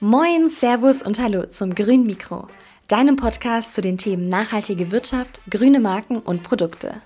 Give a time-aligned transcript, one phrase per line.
[0.00, 2.48] Moin, Servus und Hallo zum Grün Mikro,
[2.86, 7.00] deinem Podcast zu den Themen nachhaltige Wirtschaft, grüne Marken und Produkte.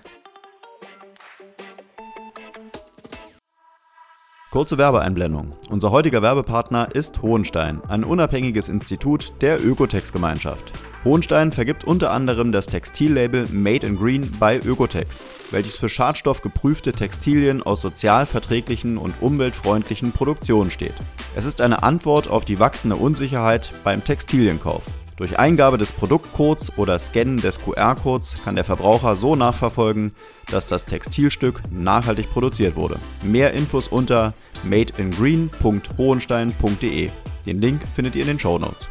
[4.51, 5.51] Kurze Werbeeinblendung.
[5.69, 10.73] Unser heutiger Werbepartner ist Hohenstein, ein unabhängiges Institut der Ökotex-Gemeinschaft.
[11.05, 17.63] Hohenstein vergibt unter anderem das Textillabel Made in Green bei Ökotex, welches für schadstoffgeprüfte Textilien
[17.63, 20.95] aus sozial verträglichen und umweltfreundlichen Produktionen steht.
[21.33, 24.83] Es ist eine Antwort auf die wachsende Unsicherheit beim Textilienkauf.
[25.21, 30.15] Durch Eingabe des Produktcodes oder Scannen des QR-Codes kann der Verbraucher so nachverfolgen,
[30.49, 32.95] dass das Textilstück nachhaltig produziert wurde.
[33.21, 37.11] Mehr Infos unter madeingreen.hohenstein.de.
[37.45, 38.89] Den Link findet ihr in den Show Notes.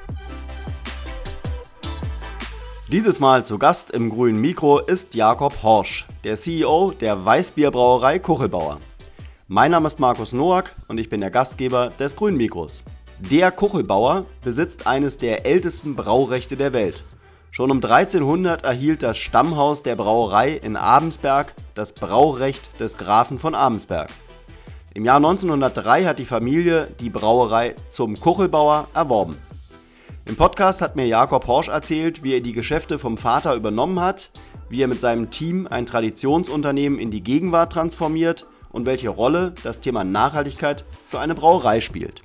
[2.93, 8.79] Dieses Mal zu Gast im grünen Mikro ist Jakob Horsch, der CEO der Weißbierbrauerei Kuchelbauer.
[9.49, 12.85] Mein Name ist Markus Noack und ich bin der Gastgeber des grünen Mikros.
[13.29, 17.05] Der Kuchelbauer besitzt eines der ältesten Braurechte der Welt.
[17.51, 23.55] Schon um 1300 erhielt das Stammhaus der Brauerei in Abensberg das Braurecht des Grafen von
[23.55, 24.09] Abensberg.
[24.95, 29.37] Im Jahr 1903 hat die Familie die Brauerei zum Kuchelbauer erworben.
[30.25, 34.31] Im Podcast hat mir Jakob Horsch erzählt, wie er die Geschäfte vom Vater übernommen hat,
[34.71, 39.81] wie er mit seinem Team ein Traditionsunternehmen in die Gegenwart transformiert und welche Rolle das
[39.81, 42.23] Thema Nachhaltigkeit für eine Brauerei spielt.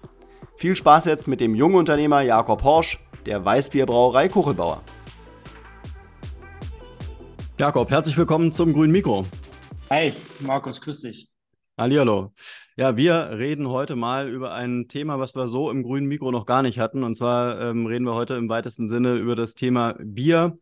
[0.57, 4.81] Viel Spaß jetzt mit dem jungen Unternehmer Jakob Horsch, der Weißbierbrauerei Kuchelbauer.
[7.59, 9.25] Jakob, herzlich willkommen zum grünen Mikro.
[9.89, 11.29] Hi, Markus, grüß dich.
[11.77, 12.31] Hallihallo.
[12.77, 16.45] Ja, wir reden heute mal über ein Thema, was wir so im grünen Mikro noch
[16.45, 17.03] gar nicht hatten.
[17.03, 20.57] Und zwar ähm, reden wir heute im weitesten Sinne über das Thema Bier.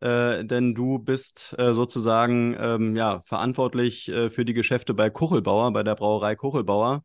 [0.00, 5.72] Äh, denn du bist äh, sozusagen ähm, ja, verantwortlich äh, für die Geschäfte bei Kuchelbauer,
[5.72, 7.02] bei der Brauerei Kuchelbauer.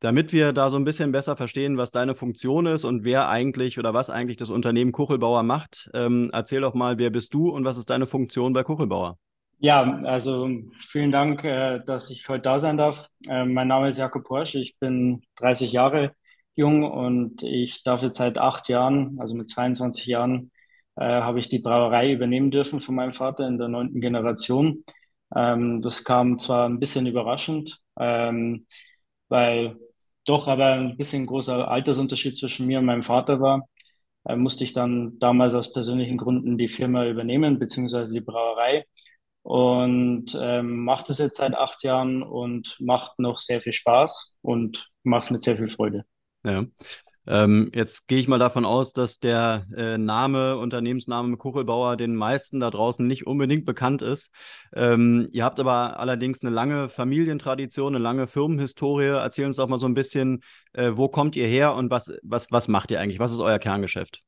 [0.00, 3.78] Damit wir da so ein bisschen besser verstehen, was deine Funktion ist und wer eigentlich
[3.78, 7.64] oder was eigentlich das Unternehmen Kuchelbauer macht, ähm, erzähl doch mal, wer bist du und
[7.64, 9.18] was ist deine Funktion bei Kuchelbauer?
[9.60, 10.48] Ja, also
[10.86, 13.08] vielen Dank, äh, dass ich heute da sein darf.
[13.28, 16.12] Äh, mein Name ist Jakob Porsch, ich bin 30 Jahre
[16.54, 20.52] jung und ich darf jetzt seit acht Jahren, also mit 22 Jahren,
[20.94, 24.84] äh, habe ich die Brauerei übernehmen dürfen von meinem Vater in der neunten Generation.
[25.34, 28.66] Ähm, das kam zwar ein bisschen überraschend, ähm,
[29.28, 29.76] weil
[30.28, 33.68] doch aber ein bisschen großer Altersunterschied zwischen mir und meinem Vater war,
[34.24, 38.84] äh, musste ich dann damals aus persönlichen Gründen die Firma übernehmen, beziehungsweise die Brauerei.
[39.42, 44.90] Und ähm, macht es jetzt seit acht Jahren und macht noch sehr viel Spaß und
[45.04, 46.04] macht es mit sehr viel Freude.
[46.44, 46.66] Ja.
[47.28, 52.58] Ähm, jetzt gehe ich mal davon aus, dass der äh, Name, Unternehmensname Kuchelbauer den meisten
[52.58, 54.32] da draußen nicht unbedingt bekannt ist.
[54.74, 59.08] Ähm, ihr habt aber allerdings eine lange Familientradition, eine lange Firmenhistorie.
[59.08, 60.40] Erzähl uns doch mal so ein bisschen,
[60.72, 63.18] äh, wo kommt ihr her und was, was, was macht ihr eigentlich?
[63.18, 64.22] Was ist euer Kerngeschäft?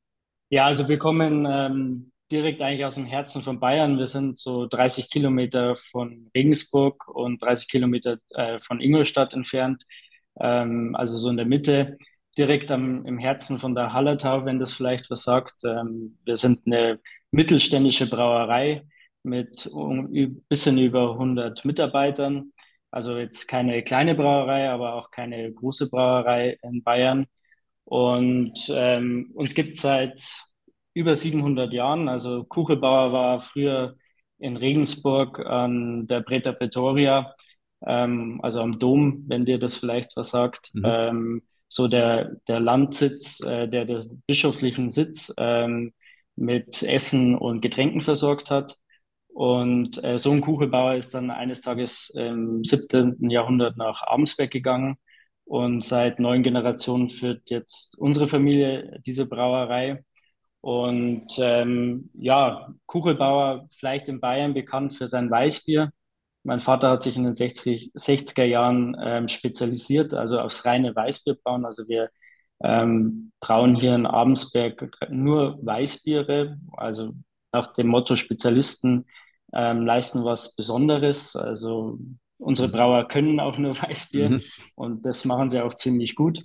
[0.51, 3.97] Ja, also wir kommen ähm, direkt eigentlich aus dem Herzen von Bayern.
[3.97, 9.87] Wir sind so 30 Kilometer von Regensburg und 30 Kilometer äh, von Ingolstadt entfernt,
[10.39, 11.97] ähm, also so in der Mitte
[12.41, 15.63] direkt am, im Herzen von der Hallertau, wenn das vielleicht was sagt.
[15.65, 16.99] Ähm, wir sind eine
[17.31, 18.87] mittelständische Brauerei
[19.23, 22.53] mit ein bisschen über 100 Mitarbeitern.
[22.91, 27.27] Also jetzt keine kleine Brauerei, aber auch keine große Brauerei in Bayern.
[27.85, 30.23] Und ähm, uns gibt es seit
[30.95, 32.09] über 700 Jahren.
[32.09, 33.97] Also Kuchelbauer war früher
[34.39, 37.35] in Regensburg an der Preta Pretoria,
[37.87, 40.71] ähm, also am Dom, wenn dir das vielleicht was sagt.
[40.75, 40.83] Mhm.
[40.87, 45.93] Ähm, so der, der Landsitz, äh, der den bischöflichen Sitz ähm,
[46.37, 48.77] mit Essen und Getränken versorgt hat.
[49.29, 53.31] Und äh, so ein Kuchelbauer ist dann eines Tages im 17.
[53.31, 54.97] Jahrhundert nach Abensberg gegangen.
[55.45, 60.05] Und seit neun Generationen führt jetzt unsere Familie diese Brauerei.
[60.61, 65.91] Und ähm, ja, Kuchelbauer, vielleicht in Bayern bekannt für sein Weißbier.
[66.43, 71.65] Mein Vater hat sich in den 60, 60er Jahren ähm, spezialisiert, also aufs reine Weißbierbrauen.
[71.65, 72.11] Also wir
[72.63, 77.13] ähm, brauen hier in Abensberg nur Weißbiere, also
[77.53, 79.07] nach dem Motto Spezialisten
[79.53, 81.37] ähm, leisten was Besonderes.
[81.37, 81.99] Also
[82.39, 82.73] unsere mhm.
[82.73, 84.43] Brauer können auch nur Weißbier mhm.
[84.77, 86.45] und das machen sie auch ziemlich gut.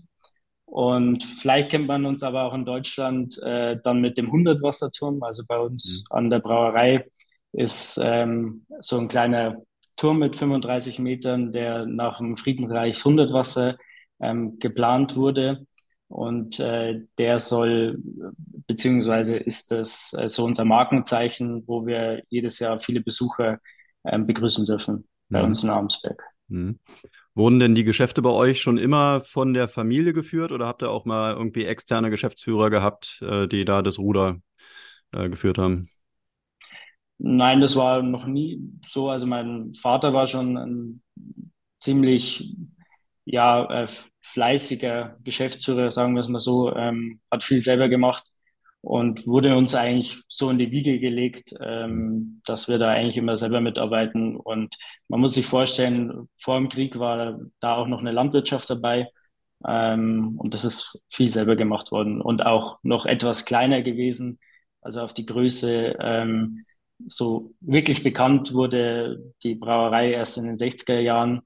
[0.65, 5.23] Und vielleicht kennt man uns aber auch in Deutschland äh, dann mit dem 100-Wasserturm.
[5.23, 6.17] Also bei uns mhm.
[6.17, 7.05] an der Brauerei
[7.53, 9.61] ist ähm, so ein kleiner
[9.95, 13.77] Turm mit 35 Metern, der nach dem Friedenreich 100 Wasser
[14.19, 15.65] ähm, geplant wurde.
[16.07, 17.97] Und äh, der soll,
[18.67, 23.59] beziehungsweise ist das äh, so unser Markenzeichen, wo wir jedes Jahr viele Besucher
[24.05, 25.45] ähm, begrüßen dürfen bei mhm.
[25.45, 26.23] uns in Armsberg.
[26.47, 26.79] Mhm.
[27.33, 30.91] Wurden denn die Geschäfte bei euch schon immer von der Familie geführt oder habt ihr
[30.91, 34.37] auch mal irgendwie externe Geschäftsführer gehabt, äh, die da das Ruder
[35.11, 35.89] äh, geführt haben?
[37.17, 39.09] Nein, das war noch nie so.
[39.09, 41.01] Also mein Vater war schon ein
[41.79, 42.55] ziemlich
[43.25, 43.87] ja, äh,
[44.21, 48.23] fleißiger Geschäftsführer, sagen wir es mal so, ähm, hat viel selber gemacht
[48.81, 53.37] und wurde uns eigentlich so in die Wiege gelegt, ähm, dass wir da eigentlich immer
[53.37, 54.35] selber mitarbeiten.
[54.37, 54.75] Und
[55.07, 59.09] man muss sich vorstellen, vor dem Krieg war da auch noch eine Landwirtschaft dabei.
[59.67, 64.39] Ähm, und das ist viel selber gemacht worden und auch noch etwas kleiner gewesen.
[64.81, 66.65] Also auf die Größe, ähm,
[67.07, 71.41] so wirklich bekannt wurde die Brauerei erst in den 60er Jahren.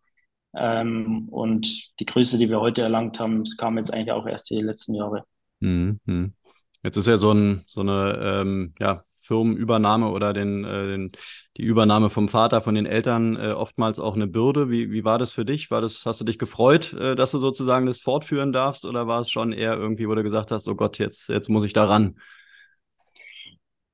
[0.56, 4.62] Ähm, und die Größe, die wir heute erlangt haben, kam jetzt eigentlich auch erst die
[4.62, 5.24] letzten Jahre.
[5.60, 6.34] Mhm.
[6.82, 11.12] Jetzt ist ja so, ein, so eine ähm, ja, Firmenübernahme oder den, äh, den,
[11.58, 14.70] die Übernahme vom Vater, von den Eltern äh, oftmals auch eine Bürde.
[14.70, 15.70] Wie, wie war das für dich?
[15.70, 19.22] War das, hast du dich gefreut, äh, dass du sozusagen das fortführen darfst oder war
[19.22, 21.86] es schon eher irgendwie, wo du gesagt hast, oh Gott, jetzt, jetzt muss ich da
[21.86, 22.16] ran?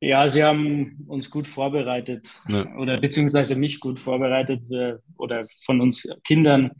[0.05, 2.71] Ja, sie haben uns gut vorbereitet ja.
[2.75, 6.73] oder beziehungsweise mich gut vorbereitet wir, oder von uns Kindern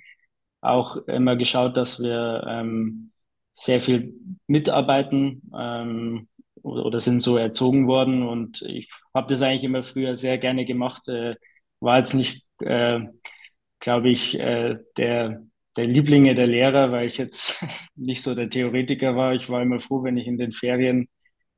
[0.62, 3.12] auch immer geschaut, dass wir ähm,
[3.56, 4.14] sehr viel
[4.46, 6.28] mitarbeiten ähm,
[6.62, 8.22] oder, oder, sind so erzogen worden.
[8.28, 11.08] Und ich habe das eigentlich immer früher sehr gerne gemacht.
[11.08, 11.36] Äh,
[11.80, 13.00] war jetzt nicht, äh,
[13.80, 15.42] glaube ich, äh, der,
[15.78, 19.34] der Lieblinge der Lehrer, weil ich jetzt nicht so der Theoretiker war.
[19.34, 21.08] Ich war immer froh, wenn ich in den Ferien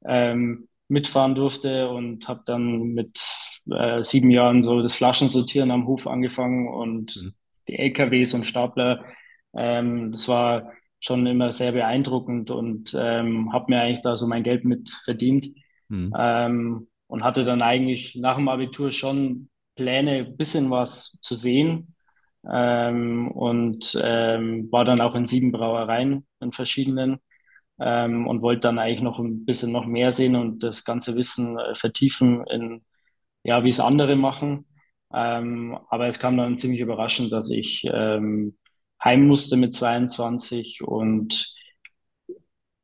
[0.05, 3.21] ähm, mitfahren durfte und habe dann mit
[3.69, 7.33] äh, sieben Jahren so das Flaschensortieren am Hof angefangen und mhm.
[7.67, 9.03] die LKWs und Stapler.
[9.53, 14.43] Ähm, das war schon immer sehr beeindruckend und ähm, habe mir eigentlich da so mein
[14.43, 15.47] Geld mit verdient
[15.89, 16.13] mhm.
[16.17, 21.95] ähm, und hatte dann eigentlich nach dem Abitur schon Pläne, bisschen was zu sehen
[22.51, 27.19] ähm, und ähm, war dann auch in sieben Brauereien in verschiedenen
[27.79, 31.57] ähm, und wollte dann eigentlich noch ein bisschen noch mehr sehen und das ganze Wissen
[31.59, 32.83] äh, vertiefen in
[33.43, 34.65] ja wie es andere machen.
[35.13, 38.57] Ähm, aber es kam dann ziemlich überraschend, dass ich ähm,
[39.03, 41.53] heim musste mit 22 und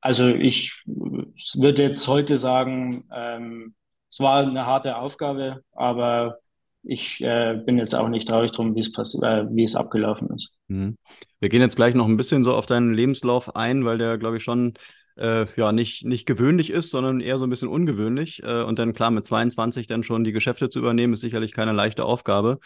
[0.01, 3.75] also ich würde jetzt heute sagen, ähm,
[4.11, 6.39] es war eine harte Aufgabe, aber
[6.83, 10.51] ich äh, bin jetzt auch nicht traurig drum, wie es äh, wie es abgelaufen ist.
[10.67, 10.97] Mhm.
[11.39, 14.37] Wir gehen jetzt gleich noch ein bisschen so auf deinen Lebenslauf ein, weil der, glaube
[14.37, 14.73] ich, schon
[15.15, 18.43] äh, ja nicht, nicht gewöhnlich ist, sondern eher so ein bisschen ungewöhnlich.
[18.43, 21.71] Äh, und dann klar, mit 22 dann schon die Geschäfte zu übernehmen, ist sicherlich keine
[21.71, 22.59] leichte Aufgabe.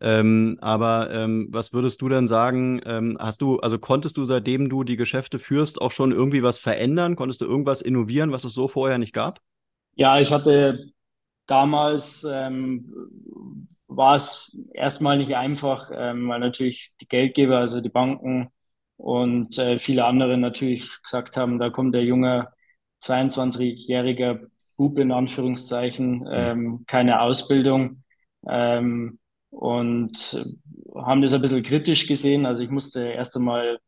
[0.00, 2.80] Ähm, aber ähm, was würdest du denn sagen?
[2.84, 6.58] Ähm, hast du, also konntest du, seitdem du die Geschäfte führst, auch schon irgendwie was
[6.58, 7.16] verändern?
[7.16, 9.40] Konntest du irgendwas innovieren, was es so vorher nicht gab?
[9.94, 10.92] Ja, ich hatte
[11.46, 18.48] damals ähm, war es erstmal nicht einfach, ähm, weil natürlich die Geldgeber, also die Banken
[18.96, 22.48] und äh, viele andere natürlich gesagt haben, da kommt der junge
[23.00, 28.02] 22-jährige Bub in Anführungszeichen, ähm, keine Ausbildung.
[28.48, 29.18] Ähm,
[29.50, 30.44] und
[30.96, 32.46] haben das ein bisschen kritisch gesehen.
[32.46, 33.78] Also ich musste erst einmal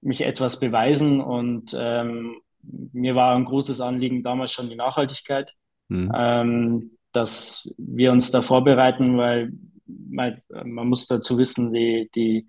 [0.00, 5.54] mich etwas beweisen und ähm, mir war ein großes Anliegen damals schon die Nachhaltigkeit,
[6.02, 6.12] mhm.
[6.14, 9.52] ähm, dass wir uns da vorbereiten, weil
[9.86, 12.48] man, man muss dazu wissen, die, die,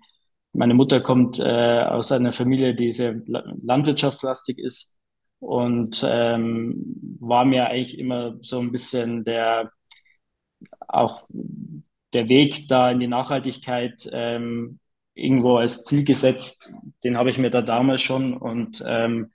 [0.52, 4.98] meine Mutter kommt äh, aus einer Familie, die sehr landwirtschaftslastig ist
[5.38, 9.70] und ähm, war mir eigentlich immer so ein bisschen der
[10.88, 11.26] auch
[12.12, 14.78] der Weg da in die Nachhaltigkeit ähm,
[15.14, 16.72] irgendwo als Ziel gesetzt.
[17.04, 19.32] Den habe ich mir da damals schon und ähm,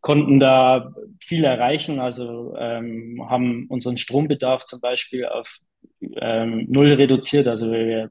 [0.00, 2.00] konnten da viel erreichen.
[2.00, 5.58] Also ähm, haben unseren Strombedarf zum Beispiel auf
[6.16, 7.46] ähm, null reduziert.
[7.46, 8.10] Also wir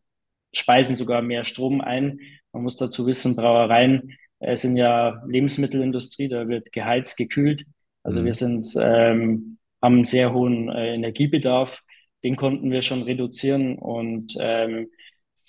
[0.54, 2.20] speisen sogar mehr Strom ein.
[2.52, 7.66] Man muss dazu wissen, Brauereien äh, sind ja Lebensmittelindustrie, da wird geheizt, gekühlt.
[8.04, 8.26] Also mhm.
[8.26, 11.84] wir sind, ähm, haben einen sehr hohen äh, Energiebedarf
[12.24, 14.90] den konnten wir schon reduzieren und ähm,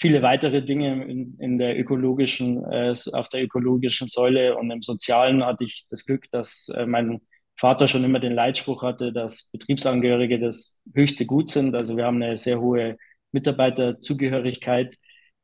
[0.01, 5.45] viele weitere Dinge in, in der ökologischen, äh, auf der ökologischen Säule und im Sozialen
[5.45, 7.21] hatte ich das Glück, dass äh, mein
[7.57, 11.75] Vater schon immer den Leitspruch hatte, dass Betriebsangehörige das höchste Gut sind.
[11.75, 12.97] Also wir haben eine sehr hohe
[13.33, 14.97] Mitarbeiterzugehörigkeit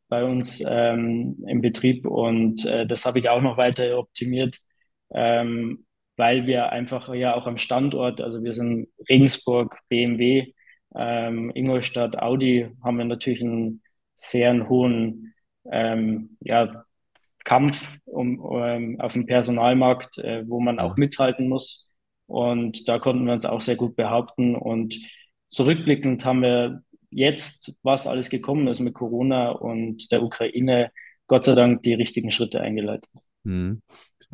[0.08, 4.58] bei uns ähm, im Betrieb und äh, das habe ich auch noch weiter optimiert,
[5.12, 5.84] ähm,
[6.16, 10.54] weil wir einfach ja auch am Standort, also wir sind Regensburg, BMW,
[10.94, 13.82] ähm, Ingolstadt, Audi haben wir natürlich einen
[14.16, 15.34] sehr hohen
[15.70, 16.84] ähm, ja,
[17.44, 21.92] Kampf um, um, auf dem Personalmarkt, äh, wo man auch mithalten muss.
[22.26, 24.56] Und da konnten wir uns auch sehr gut behaupten.
[24.56, 24.98] Und
[25.48, 30.90] zurückblickend haben wir jetzt, was alles gekommen ist mit Corona und der Ukraine,
[31.28, 33.10] Gott sei Dank die richtigen Schritte eingeleitet.
[33.46, 33.80] Mhm.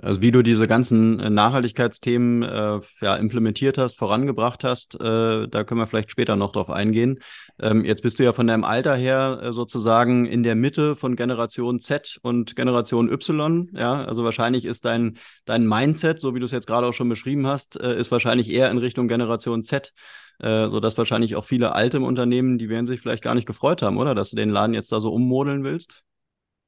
[0.00, 5.64] Also wie du diese ganzen äh, Nachhaltigkeitsthemen äh, ja, implementiert hast, vorangebracht hast, äh, da
[5.64, 7.19] können wir vielleicht später noch drauf eingehen.
[7.61, 11.14] Ähm, jetzt bist du ja von deinem Alter her äh, sozusagen in der Mitte von
[11.14, 13.71] Generation Z und Generation Y.
[13.75, 17.11] Ja, also wahrscheinlich ist dein, dein Mindset, so wie du es jetzt gerade auch schon
[17.11, 19.92] beschrieben hast, äh, ist wahrscheinlich eher in Richtung Generation Z.
[20.38, 23.99] Äh, sodass wahrscheinlich auch viele alte Unternehmen, die werden sich vielleicht gar nicht gefreut haben,
[23.99, 24.14] oder?
[24.14, 26.02] Dass du den Laden jetzt da so ummodeln willst?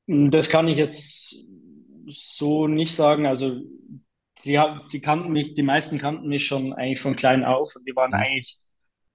[0.06, 1.34] Das kann ich jetzt
[2.08, 3.26] so nicht sagen.
[3.26, 3.60] Also
[4.38, 7.86] sie haben, die kannten mich, die meisten kannten mich schon eigentlich von klein auf und
[7.88, 8.16] die waren mhm.
[8.16, 8.58] eigentlich,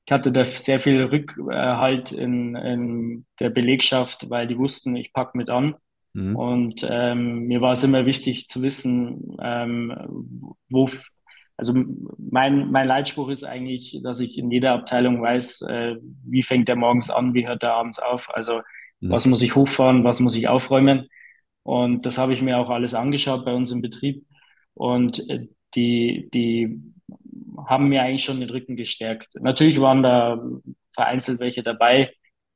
[0.06, 5.38] ich hatte da sehr viel Rückhalt in, in der Belegschaft, weil die wussten, ich packe
[5.38, 5.76] mit an.
[6.14, 6.36] Mhm.
[6.36, 10.90] Und ähm, mir war es immer wichtig zu wissen, ähm, wo,
[11.58, 11.74] also
[12.18, 16.76] mein, mein Leitspruch ist eigentlich, dass ich in jeder Abteilung weiß, äh, wie fängt der
[16.76, 18.34] morgens an, wie hört der abends auf.
[18.34, 18.62] Also
[19.00, 19.12] mhm.
[19.12, 21.08] was muss ich hochfahren, was muss ich aufräumen.
[21.70, 24.26] Und das habe ich mir auch alles angeschaut bei uns im Betrieb.
[24.74, 26.82] Und äh, die, die
[27.68, 29.36] haben mir eigentlich schon den Rücken gestärkt.
[29.40, 30.44] Natürlich waren da
[30.96, 32.12] vereinzelt welche dabei,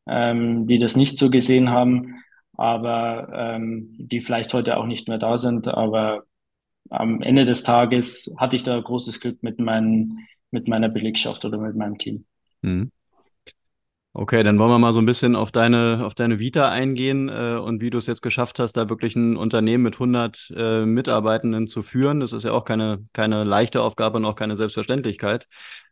[0.08, 5.20] ähm, die das nicht so gesehen haben, aber ähm, die vielleicht heute auch nicht mehr
[5.20, 5.67] da sind.
[5.67, 6.24] Aber
[6.89, 11.60] am Ende des Tages hatte ich da großes Glück mit, meinen, mit meiner Belegschaft oder
[11.60, 12.25] mit meinem Team.
[12.63, 12.91] Mhm.
[14.15, 17.58] Okay, dann wollen wir mal so ein bisschen auf deine, auf deine Vita eingehen äh,
[17.58, 21.65] und wie du es jetzt geschafft hast, da wirklich ein Unternehmen mit 100 äh, Mitarbeitenden
[21.65, 22.20] zu führen.
[22.20, 25.48] Das ist ja auch keine, keine leichte Aufgabe und auch keine Selbstverständlichkeit.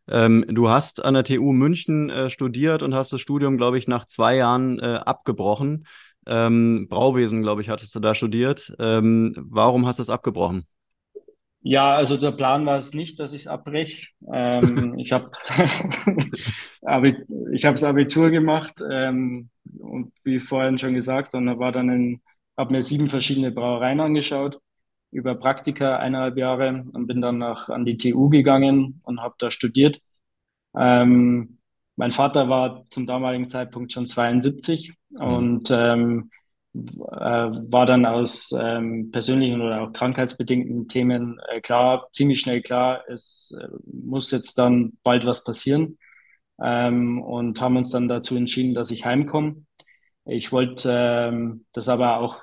[0.07, 3.87] Ähm, du hast an der TU München äh, studiert und hast das Studium, glaube ich,
[3.87, 5.87] nach zwei Jahren äh, abgebrochen.
[6.27, 8.71] Ähm, Brauwesen, glaube ich, hattest du da studiert.
[8.77, 10.67] Ähm, warum hast du es abgebrochen?
[11.63, 14.07] Ja, also der Plan war es nicht, dass ich es abbreche.
[14.31, 15.31] Ähm, ich habe
[17.53, 19.49] ich habe das Abitur gemacht ähm,
[19.79, 22.21] und wie vorhin schon gesagt, und war dann in,
[22.57, 24.59] habe mir sieben verschiedene Brauereien angeschaut
[25.11, 29.51] über Praktika eineinhalb Jahre und bin dann nach an die TU gegangen und habe da
[29.51, 30.01] studiert.
[30.75, 31.57] Ähm,
[31.97, 35.21] mein Vater war zum damaligen Zeitpunkt schon 72 mhm.
[35.21, 36.40] und ähm, äh,
[36.73, 43.53] war dann aus ähm, persönlichen oder auch krankheitsbedingten Themen äh, klar, ziemlich schnell klar, es
[43.59, 45.97] äh, muss jetzt dann bald was passieren
[46.61, 49.65] ähm, und haben uns dann dazu entschieden, dass ich heimkomme.
[50.25, 52.39] Ich wollte ähm, das aber auch,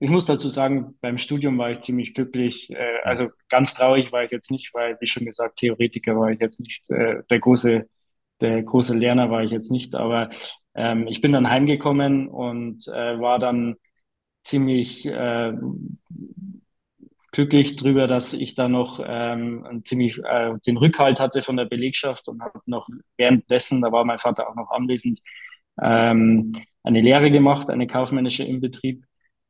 [0.00, 2.70] ich muss dazu sagen, beim Studium war ich ziemlich glücklich.
[2.70, 6.40] Äh, also ganz traurig war ich jetzt nicht, weil, wie schon gesagt, Theoretiker war ich
[6.40, 7.88] jetzt nicht, äh, der große,
[8.40, 10.30] der große Lerner war ich jetzt nicht, aber
[10.74, 13.76] ähm, ich bin dann heimgekommen und äh, war dann
[14.44, 15.52] ziemlich äh,
[17.32, 22.28] glücklich drüber, dass ich da noch ähm, ziemlich äh, den Rückhalt hatte von der Belegschaft
[22.28, 25.20] und habe noch währenddessen, da war mein Vater auch noch anwesend,
[25.80, 29.04] ähm, eine Lehre gemacht, eine kaufmännische im Betrieb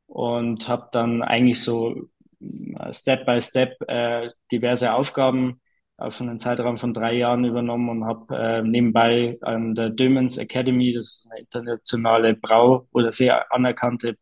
[0.05, 2.09] und habe dann eigentlich so
[2.39, 5.60] äh, Step by Step äh, diverse Aufgaben
[6.01, 10.93] auf einen Zeitraum von drei Jahren übernommen und habe äh, nebenbei an der Dömens Academy,
[10.93, 14.17] das ist eine internationale Brau- oder sehr anerkannte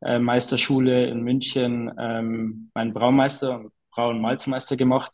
[0.00, 5.12] Braumeisterschule in München, ähm, meinen Braumeister und Brau- und Malzmeister gemacht,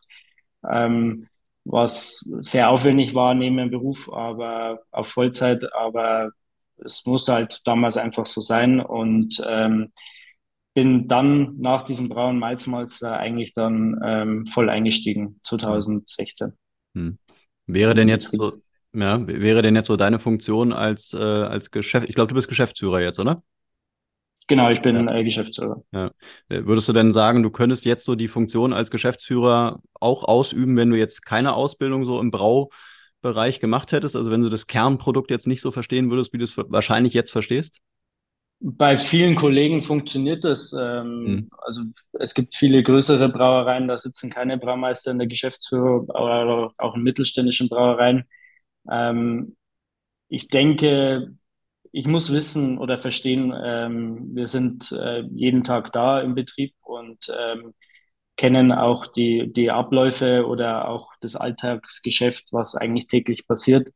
[0.71, 1.29] ähm,
[1.65, 6.31] was sehr aufwendig war neben dem Beruf, aber auf Vollzeit, aber
[6.85, 9.93] es musste halt damals einfach so sein und ähm,
[10.81, 16.55] bin dann nach diesem braunen Malzmalzer eigentlich dann ähm, voll eingestiegen, 2016.
[16.95, 17.19] Hm.
[17.67, 18.55] Wäre denn jetzt so,
[18.95, 22.49] ja, wäre denn jetzt so deine Funktion als, äh, als Geschäft, ich glaube, du bist
[22.49, 23.43] Geschäftsführer jetzt, oder?
[24.49, 25.15] Genau, ich bin ja.
[25.15, 25.83] äh, Geschäftsführer.
[25.93, 26.13] Ja.
[26.49, 30.79] Äh, würdest du denn sagen, du könntest jetzt so die Funktion als Geschäftsführer auch ausüben,
[30.79, 34.17] wenn du jetzt keine Ausbildung so im Braubereich gemacht hättest?
[34.17, 37.33] Also wenn du das Kernprodukt jetzt nicht so verstehen würdest, wie du es wahrscheinlich jetzt
[37.33, 37.77] verstehst?
[38.63, 40.75] Bei vielen Kollegen funktioniert das.
[40.79, 41.51] Ähm, mhm.
[41.59, 46.95] Also es gibt viele größere Brauereien, da sitzen keine Braumeister in der Geschäftsführung, aber auch
[46.95, 48.25] in mittelständischen Brauereien.
[48.91, 49.57] Ähm,
[50.29, 51.35] ich denke,
[51.93, 57.33] ich muss wissen oder verstehen, ähm, wir sind äh, jeden Tag da im Betrieb und
[57.37, 57.75] ähm,
[58.37, 63.91] kennen auch die, die Abläufe oder auch das Alltagsgeschäft, was eigentlich täglich passiert,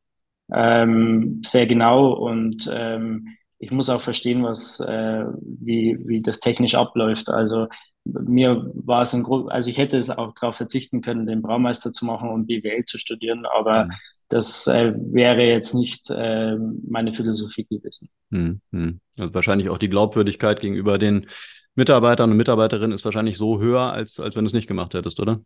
[0.52, 3.28] ähm, sehr genau und ähm,
[3.64, 7.30] ich muss auch verstehen, was, äh, wie, wie das technisch abläuft.
[7.30, 7.68] Also
[8.04, 11.94] mir war es ein Grund, also ich hätte es auch darauf verzichten können, den Braumeister
[11.94, 13.90] zu machen und BWL zu studieren, aber mhm.
[14.28, 16.56] das äh, wäre jetzt nicht äh,
[16.86, 18.10] meine Philosophie gewesen.
[18.28, 19.00] Mhm.
[19.16, 21.26] Also wahrscheinlich auch die Glaubwürdigkeit gegenüber den
[21.74, 25.18] Mitarbeitern und Mitarbeiterinnen ist wahrscheinlich so höher, als, als wenn du es nicht gemacht hättest,
[25.20, 25.40] oder?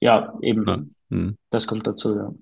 [0.00, 0.66] Ja, eben.
[0.66, 0.82] Ja.
[1.10, 1.36] Mhm.
[1.50, 2.32] Das kommt dazu, ja.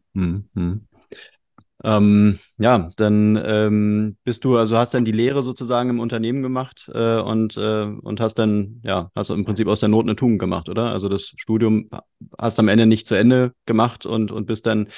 [1.85, 6.91] Ähm, ja, dann ähm, bist du, also hast dann die Lehre sozusagen im Unternehmen gemacht
[6.95, 10.17] äh, und, äh, und hast dann, ja, hast du im Prinzip aus der Not eine
[10.17, 10.93] Tugend gemacht, oder?
[10.93, 11.91] Also das Studium
[12.38, 14.88] hast am Ende nicht zu Ende gemacht und, und bist dann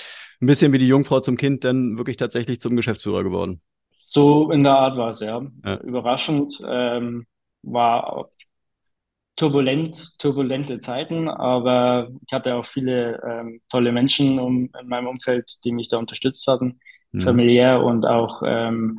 [0.40, 3.60] ein bisschen wie die Jungfrau zum Kind dann wirklich tatsächlich zum Geschäftsführer geworden.
[4.06, 5.44] So in der Art war es, ja.
[5.64, 5.76] ja.
[5.78, 7.26] Überraschend ähm,
[7.62, 8.30] war
[9.36, 15.64] turbulent, turbulente Zeiten, aber ich hatte auch viele ähm, tolle Menschen um, in meinem Umfeld,
[15.64, 16.80] die mich da unterstützt hatten,
[17.12, 17.20] mhm.
[17.22, 18.98] familiär und auch ähm,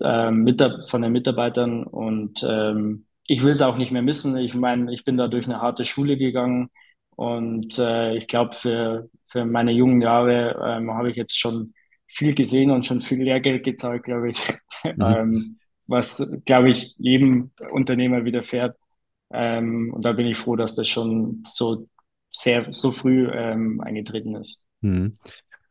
[0.00, 1.84] äh, mit von den Mitarbeitern.
[1.84, 4.36] Und ähm, ich will es auch nicht mehr missen.
[4.38, 6.70] Ich meine, ich bin da durch eine harte Schule gegangen
[7.18, 11.74] und äh, ich glaube, für, für meine jungen Jahre ähm, habe ich jetzt schon
[12.06, 14.38] viel gesehen und schon viel Lehrgeld gezahlt, glaube ich,
[14.84, 15.02] mhm.
[15.02, 15.58] ähm,
[15.88, 18.76] was, glaube ich, jedem Unternehmer widerfährt.
[19.30, 21.88] Ähm, und da bin ich froh, dass das schon so
[22.30, 24.62] sehr, so früh ähm, eingetreten ist.
[24.80, 25.12] Mhm.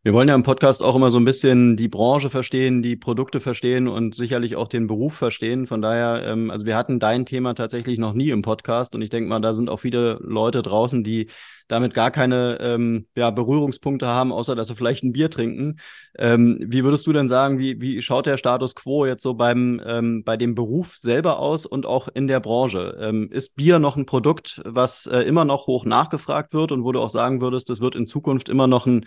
[0.08, 3.42] Wir wollen ja im Podcast auch immer so ein bisschen die Branche verstehen, die Produkte
[3.42, 5.68] verstehen und sicherlich auch den Beruf verstehen.
[5.68, 9.10] Von daher, ähm, also wir hatten dein Thema tatsächlich noch nie im Podcast und ich
[9.10, 11.28] denke mal, da sind auch viele Leute draußen, die
[11.68, 15.82] damit gar keine ähm, ja, Berührungspunkte haben, außer dass sie vielleicht ein Bier trinken.
[16.18, 19.82] Ähm, wie würdest du denn sagen, wie, wie schaut der Status quo jetzt so beim,
[19.86, 22.98] ähm, bei dem Beruf selber aus und auch in der Branche?
[23.02, 26.94] Ähm, ist Bier noch ein Produkt, was äh, immer noch hoch nachgefragt wird und wo
[26.94, 29.06] du auch sagen würdest, das wird in Zukunft immer noch ein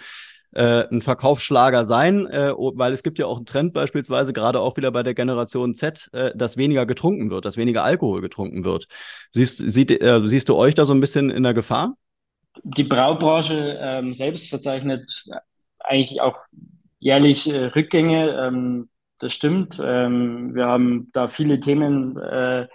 [0.53, 4.77] äh, ein Verkaufsschlager sein, äh, weil es gibt ja auch einen Trend beispielsweise gerade auch
[4.77, 8.87] wieder bei der Generation Z, äh, dass weniger getrunken wird, dass weniger Alkohol getrunken wird.
[9.33, 11.95] Siehst, sieht, äh, siehst du euch da so ein bisschen in der Gefahr?
[12.65, 15.25] Die Braubranche ähm, selbst verzeichnet
[15.79, 16.37] eigentlich auch
[16.99, 18.37] jährlich äh, Rückgänge.
[18.37, 18.89] Ähm,
[19.19, 19.81] das stimmt.
[19.83, 22.67] Ähm, wir haben da viele Themen äh,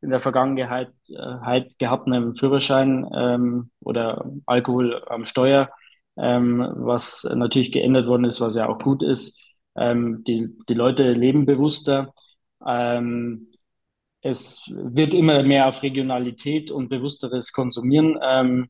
[0.00, 5.70] in der Vergangenheit äh, gehabt, einen Führerschein ähm, oder Alkohol am Steuer
[6.18, 9.40] ähm, was natürlich geändert worden ist, was ja auch gut ist.
[9.76, 12.12] Ähm, die, die Leute leben bewusster.
[12.66, 13.48] Ähm,
[14.20, 18.68] es wird immer mehr auf Regionalität und bewussteres Konsumieren ähm,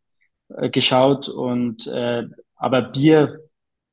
[0.48, 1.28] äh, geschaut.
[1.28, 2.24] Und äh,
[2.56, 3.40] aber Bier,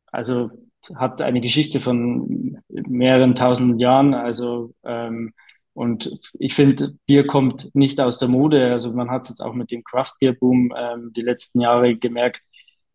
[0.08, 0.52] also
[0.96, 4.14] hat eine Geschichte von mehreren tausend Jahren.
[4.14, 5.34] Also ähm,
[5.74, 8.72] und ich finde, Bier kommt nicht aus der Mode.
[8.72, 11.96] Also man hat es jetzt auch mit dem Craft Beer Boom ähm, die letzten Jahre
[11.98, 12.42] gemerkt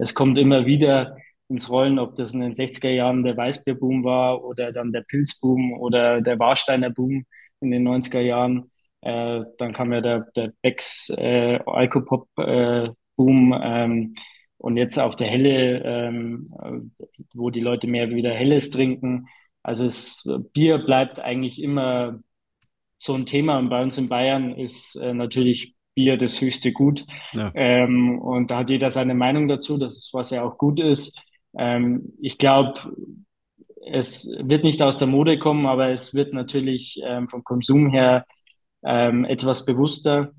[0.00, 1.16] es kommt immer wieder
[1.48, 5.72] ins Rollen, ob das in den 60er Jahren der Weißbierboom war oder dann der Pilzboom
[5.74, 7.24] oder der Warsteiner Boom
[7.60, 8.70] in den 90er Jahren.
[9.02, 14.14] Äh, dann kam ja der, der Becks äh, Alkopop äh, Boom ähm,
[14.58, 16.50] und jetzt auch der helle, ähm,
[17.34, 19.26] wo die Leute mehr wieder helles trinken.
[19.62, 22.20] Also es, Bier bleibt eigentlich immer
[22.98, 27.04] so ein Thema und bei uns in Bayern ist äh, natürlich Bier das höchste Gut.
[27.32, 27.52] Ja.
[27.54, 31.20] Ähm, und da hat jeder seine Meinung dazu, das ist, was ja auch gut ist.
[31.58, 32.80] Ähm, ich glaube,
[33.86, 38.24] es wird nicht aus der Mode kommen, aber es wird natürlich ähm, vom Konsum her
[38.82, 40.32] ähm, etwas bewusster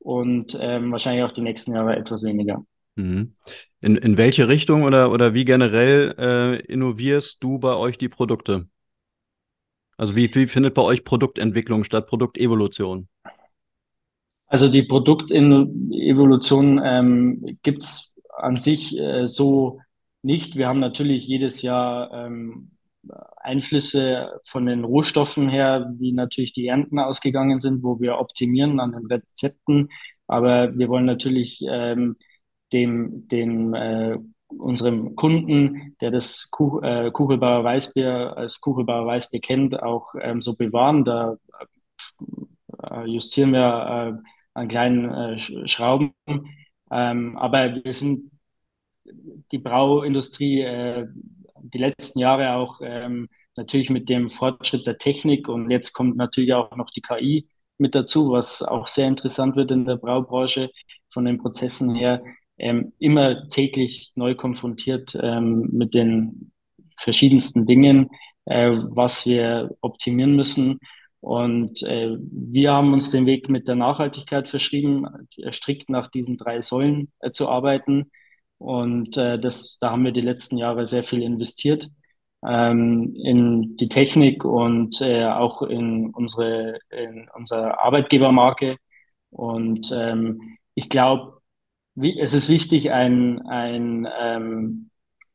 [0.00, 2.62] und ähm, wahrscheinlich auch die nächsten Jahre etwas weniger.
[2.96, 3.36] Mhm.
[3.80, 8.68] In, in welche Richtung oder, oder wie generell äh, innovierst du bei euch die Produkte?
[9.96, 13.08] Also wie, wie findet bei euch Produktentwicklung statt, Produktevolution?
[14.48, 19.80] Also die Produktevolution ähm, gibt es an sich äh, so
[20.22, 20.56] nicht.
[20.56, 22.70] Wir haben natürlich jedes Jahr ähm,
[23.38, 28.92] Einflüsse von den Rohstoffen her, wie natürlich die Ernten ausgegangen sind, wo wir optimieren an
[28.92, 29.88] den Rezepten.
[30.26, 32.16] Aber wir wollen natürlich ähm,
[32.72, 34.16] dem, dem äh,
[34.48, 40.56] unserem Kunden, der das Kuch, äh, Kuchelbauer Weißbier als Kuchelbauer Weißbier kennt, auch ähm, so
[40.56, 41.04] bewahren.
[41.04, 41.36] Da
[42.82, 45.38] äh, justieren wir äh, an kleinen äh,
[45.68, 46.12] Schrauben.
[46.90, 48.30] Ähm, aber wir sind
[49.52, 51.06] die Brauindustrie äh,
[51.62, 56.52] die letzten Jahre auch ähm, natürlich mit dem Fortschritt der Technik und jetzt kommt natürlich
[56.54, 60.70] auch noch die KI mit dazu, was auch sehr interessant wird in der Braubranche
[61.10, 62.22] von den Prozessen her,
[62.58, 66.52] ähm, immer täglich neu konfrontiert ähm, mit den
[66.96, 68.10] verschiedensten Dingen,
[68.46, 70.78] äh, was wir optimieren müssen.
[71.20, 75.06] Und äh, wir haben uns den Weg mit der Nachhaltigkeit verschrieben,
[75.50, 78.10] strikt nach diesen drei Säulen äh, zu arbeiten.
[78.58, 81.90] Und äh, das, da haben wir die letzten Jahre sehr viel investiert
[82.46, 88.76] ähm, in die Technik und äh, auch in unsere, in unsere Arbeitgebermarke.
[89.30, 91.40] Und ähm, ich glaube,
[91.96, 94.86] es ist wichtig, ein, ein ähm,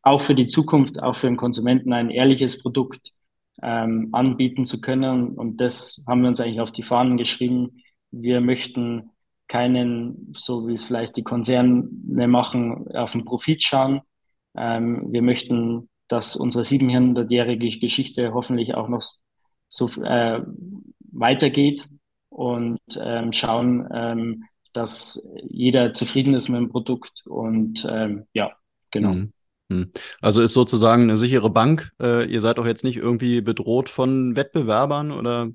[0.03, 3.13] auch für die Zukunft, auch für den Konsumenten ein ehrliches Produkt
[3.61, 5.29] ähm, anbieten zu können.
[5.29, 7.81] Und das haben wir uns eigentlich auf die Fahnen geschrieben.
[8.11, 9.11] Wir möchten
[9.47, 11.87] keinen, so wie es vielleicht die Konzerne
[12.27, 14.01] machen, auf den Profit schauen.
[14.55, 19.01] Ähm, wir möchten dass unsere 700-jährige Geschichte hoffentlich auch noch
[19.69, 20.41] so äh,
[21.11, 21.87] weitergeht
[22.29, 24.43] und ähm, schauen, ähm,
[24.73, 28.51] dass jeder zufrieden ist mit dem Produkt und ähm, ja,
[28.91, 29.13] genau.
[29.13, 29.33] Mhm.
[29.71, 29.91] Mhm.
[30.21, 31.91] Also ist sozusagen eine sichere Bank.
[32.01, 35.49] Äh, ihr seid doch jetzt nicht irgendwie bedroht von Wettbewerbern oder?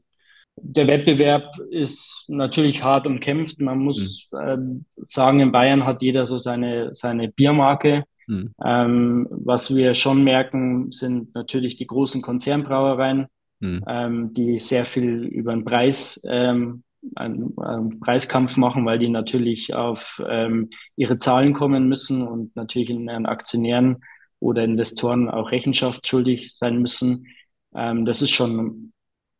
[0.59, 3.61] Der Wettbewerb ist natürlich hart umkämpft.
[3.61, 4.87] Man muss mhm.
[5.07, 8.05] sagen, in Bayern hat jeder so seine, seine Biermarke.
[8.27, 8.55] Mhm.
[8.65, 13.27] Ähm, was wir schon merken, sind natürlich die großen Konzernbrauereien,
[13.61, 13.85] mhm.
[13.87, 16.83] ähm, die sehr viel über den Preis, ähm,
[17.15, 22.91] einen, einen, Preiskampf machen, weil die natürlich auf ähm, ihre Zahlen kommen müssen und natürlich
[22.91, 24.03] in ihren Aktionären
[24.41, 27.27] oder Investoren auch Rechenschaft schuldig sein müssen.
[27.75, 28.93] Ähm, das ist schon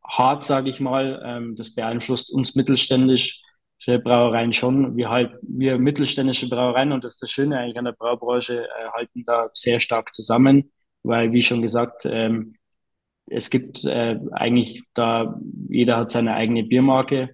[0.05, 1.23] hart, sage ich mal.
[1.25, 3.43] Ähm, das beeinflusst uns mittelständisch
[3.87, 4.97] Brauereien schon.
[4.97, 8.89] Wir halt, wir mittelständische Brauereien, und das ist das Schöne eigentlich an der Braubranche, äh,
[8.93, 10.73] halten da sehr stark zusammen,
[11.05, 12.57] weil, wie schon gesagt, ähm,
[13.27, 17.31] es gibt äh, eigentlich da, jeder hat seine eigene Biermarke,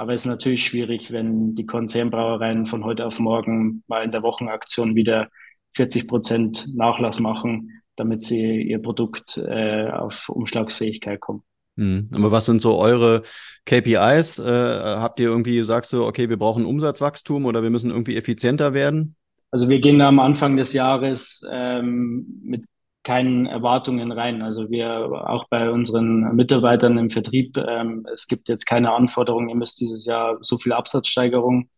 [0.00, 4.22] aber es ist natürlich schwierig, wenn die Konzernbrauereien von heute auf morgen mal in der
[4.22, 5.28] Wochenaktion wieder
[5.74, 11.42] 40 Prozent Nachlass machen, damit sie ihr Produkt äh, auf Umschlagsfähigkeit kommen.
[11.76, 12.08] Hm.
[12.14, 13.24] Aber was sind so eure
[13.66, 14.38] KPIs?
[14.38, 18.72] Äh, habt ihr irgendwie, sagst du, okay, wir brauchen Umsatzwachstum oder wir müssen irgendwie effizienter
[18.72, 19.16] werden?
[19.50, 22.64] Also wir gehen am Anfang des Jahres ähm, mit
[23.02, 24.42] keinen Erwartungen rein.
[24.42, 29.54] Also wir auch bei unseren Mitarbeitern im Vertrieb, ähm, es gibt jetzt keine Anforderungen, ihr
[29.56, 31.68] müsst dieses Jahr so viel Absatzsteigerung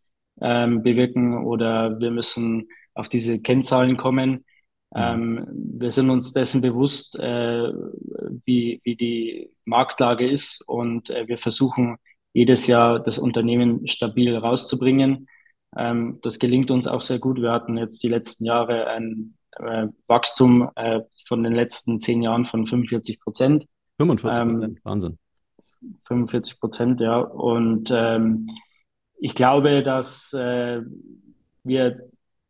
[0.41, 4.45] ähm, bewirken oder wir müssen auf diese Kennzahlen kommen.
[4.95, 7.73] Ähm, wir sind uns dessen bewusst, äh,
[8.45, 11.97] wie, wie die Marktlage ist und äh, wir versuchen
[12.35, 15.29] jedes Jahr das Unternehmen stabil rauszubringen.
[15.77, 17.41] Ähm, das gelingt uns auch sehr gut.
[17.41, 22.45] Wir hatten jetzt die letzten Jahre ein äh, Wachstum äh, von den letzten zehn Jahren
[22.45, 23.67] von 45 Prozent.
[23.99, 25.19] 45 Prozent, ähm, Wahnsinn.
[26.05, 27.19] 45 Prozent, ja.
[27.19, 28.51] Und ähm,
[29.19, 30.83] ich glaube, dass äh,
[31.65, 32.01] wir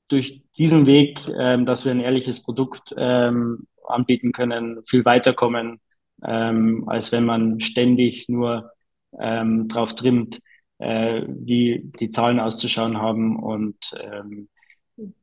[0.09, 5.81] durch diesen Weg, ähm, dass wir ein ehrliches Produkt ähm, anbieten können, viel weiterkommen,
[6.23, 8.71] ähm, als wenn man ständig nur
[9.19, 10.41] ähm, drauf trimmt,
[10.79, 14.49] äh, wie die Zahlen auszuschauen haben und ähm,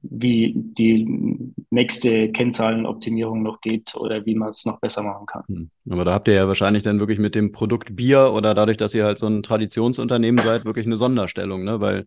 [0.01, 5.43] wie die nächste Kennzahlenoptimierung noch geht oder wie man es noch besser machen kann.
[5.47, 5.69] Hm.
[5.89, 8.93] Aber da habt ihr ja wahrscheinlich dann wirklich mit dem Produkt Bier oder dadurch, dass
[8.93, 11.79] ihr halt so ein Traditionsunternehmen seid, wirklich eine Sonderstellung, ne?
[11.79, 12.05] Weil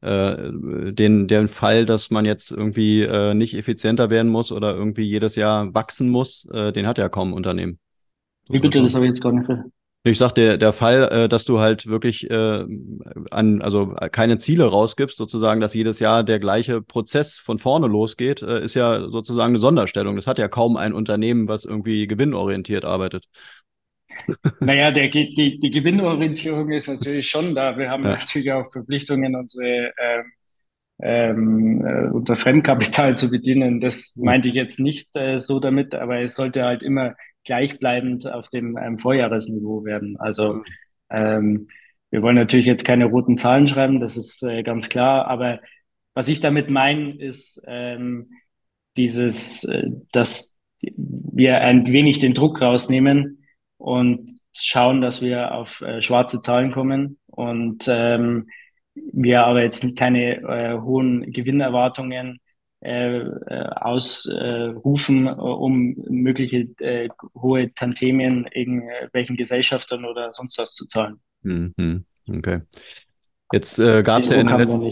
[0.00, 0.50] äh,
[0.92, 5.34] den, den Fall, dass man jetzt irgendwie äh, nicht effizienter werden muss oder irgendwie jedes
[5.34, 7.78] Jahr wachsen muss, äh, den hat ja kaum ein Unternehmen.
[8.48, 9.64] Wie bitte, das habe ich jetzt gar nicht für.
[10.06, 12.64] Ich sag der, der Fall, äh, dass du halt wirklich äh,
[13.30, 18.42] an, also keine Ziele rausgibst, sozusagen, dass jedes Jahr der gleiche Prozess von vorne losgeht,
[18.42, 20.16] äh, ist ja sozusagen eine Sonderstellung.
[20.16, 23.24] Das hat ja kaum ein Unternehmen, was irgendwie gewinnorientiert arbeitet.
[24.60, 27.76] Naja, der, die, die Gewinnorientierung ist natürlich schon da.
[27.78, 28.10] Wir haben ja.
[28.10, 30.32] natürlich auch Verpflichtungen, unsere ähm,
[31.00, 33.80] ähm, äh, unser Fremdkapital zu bedienen.
[33.80, 38.48] Das meinte ich jetzt nicht äh, so damit, aber es sollte halt immer gleichbleibend auf
[38.48, 40.16] dem ähm, Vorjahresniveau werden.
[40.18, 40.62] Also
[41.10, 41.68] ähm,
[42.10, 45.60] wir wollen natürlich jetzt keine roten Zahlen schreiben, das ist äh, ganz klar, aber
[46.14, 48.30] was ich damit meine, ist ähm,
[48.96, 53.44] dieses, äh, dass wir ein wenig den Druck rausnehmen,
[53.84, 58.48] und schauen, dass wir auf äh, schwarze Zahlen kommen und ähm,
[58.94, 62.40] wir aber jetzt keine äh, hohen Gewinnerwartungen
[62.84, 71.20] ausrufen, äh, um mögliche äh, hohe Tantemien irgendwelchen Gesellschaftern oder sonst was zu zahlen.
[71.42, 72.04] Mhm.
[72.28, 72.60] Okay.
[73.52, 74.90] Jetzt äh, gab es ja in den letzten...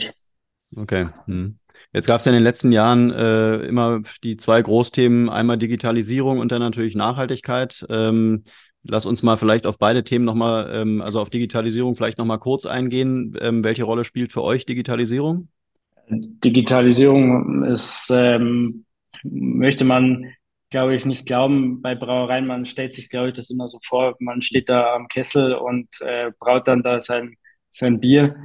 [0.74, 1.08] Okay.
[1.26, 1.56] Hm.
[1.92, 6.38] Jetzt gab es ja in den letzten Jahren äh, immer die zwei Großthemen, einmal Digitalisierung
[6.38, 7.84] und dann natürlich Nachhaltigkeit.
[7.90, 8.44] Ähm,
[8.84, 12.66] Lass uns mal vielleicht auf beide Themen nochmal, ähm, also auf Digitalisierung vielleicht nochmal kurz
[12.66, 13.36] eingehen.
[13.40, 15.48] Ähm, welche Rolle spielt für euch Digitalisierung?
[16.08, 18.84] Digitalisierung ist, ähm,
[19.22, 20.32] möchte man,
[20.70, 22.46] glaube ich, nicht glauben bei Brauereien.
[22.46, 25.88] Man stellt sich, glaube ich, das immer so vor, man steht da am Kessel und
[26.00, 27.36] äh, braut dann da sein,
[27.70, 28.36] sein Bier.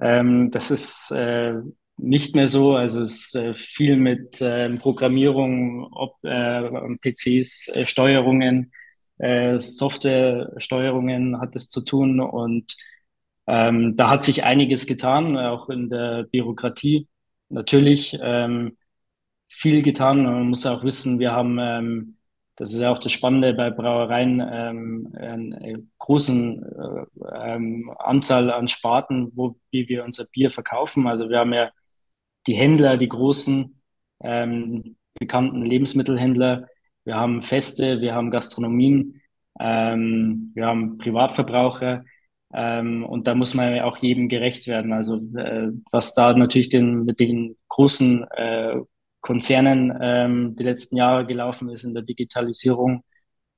[0.00, 1.54] Ähm, das ist äh,
[1.96, 2.74] nicht mehr so.
[2.76, 6.62] Also es ist äh, viel mit äh, Programmierung, ob äh,
[7.00, 8.72] PCs, äh, Steuerungen,
[9.18, 12.76] äh, Softwaresteuerungen hat es zu tun und
[13.46, 17.08] ähm, da hat sich einiges getan, auch in der Bürokratie.
[17.48, 18.76] Natürlich ähm,
[19.48, 20.24] viel getan.
[20.24, 22.16] Man muss auch wissen, wir haben, ähm,
[22.56, 28.68] das ist ja auch das Spannende bei Brauereien, ähm, eine großen äh, ähm, Anzahl an
[28.68, 31.06] Sparten, wo wie wir unser Bier verkaufen.
[31.06, 31.70] Also wir haben ja
[32.46, 33.80] die Händler, die großen
[34.22, 36.68] ähm, bekannten Lebensmittelhändler,
[37.04, 39.20] wir haben Feste, wir haben Gastronomien,
[39.58, 42.04] ähm, wir haben Privatverbraucher.
[42.54, 44.92] Ähm, und da muss man ja auch jedem gerecht werden.
[44.92, 48.76] Also äh, was da natürlich den, mit den großen äh,
[49.20, 53.04] Konzernen ähm, die letzten Jahre gelaufen ist in der Digitalisierung,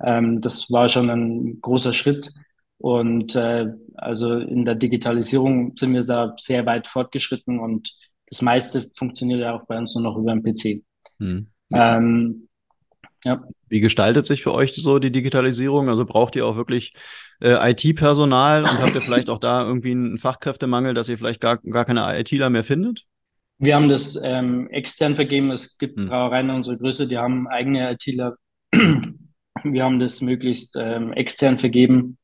[0.02, 2.32] ähm, das war schon ein großer Schritt.
[2.78, 7.94] Und äh, also in der Digitalisierung sind wir da sehr weit fortgeschritten und
[8.26, 10.84] das meiste funktioniert ja auch bei uns nur noch über den PC.
[11.18, 11.46] Hm.
[11.72, 12.48] Ähm,
[13.24, 13.42] ja.
[13.68, 15.88] Wie gestaltet sich für euch so die Digitalisierung?
[15.88, 16.94] Also braucht ihr auch wirklich
[17.40, 21.58] äh, IT-Personal und habt ihr vielleicht auch da irgendwie einen Fachkräftemangel, dass ihr vielleicht gar,
[21.58, 23.04] gar keine ITler mehr findet?
[23.58, 25.50] Wir haben das ähm, extern vergeben.
[25.50, 26.08] Es gibt hm.
[26.08, 28.36] Brauereien unserer Größe, die haben eigene ITler.
[29.62, 32.18] Wir haben das möglichst ähm, extern vergeben,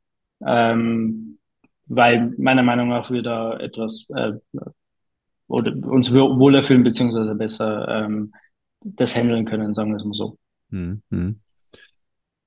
[0.47, 1.39] ähm,
[1.87, 4.33] weil meiner Meinung nach wir da etwas äh,
[5.47, 8.33] oder uns wohler fühlen beziehungsweise besser ähm,
[8.83, 10.37] das handeln können, sagen wir es mal so.
[10.71, 11.41] Hm, hm.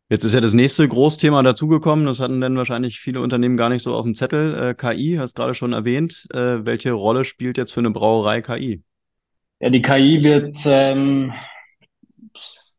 [0.09, 2.05] Jetzt ist ja das nächste Großthema dazugekommen.
[2.05, 4.53] Das hatten dann wahrscheinlich viele Unternehmen gar nicht so auf dem Zettel.
[4.53, 6.27] Äh, KI, hast gerade schon erwähnt.
[6.31, 8.83] Äh, welche Rolle spielt jetzt für eine Brauerei KI?
[9.59, 11.33] Ja, die KI wird ähm,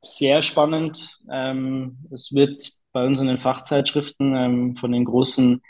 [0.04, 1.18] sehr spannend.
[1.30, 5.60] Ähm, es wird bei uns in den Fachzeitschriften ähm, von den großen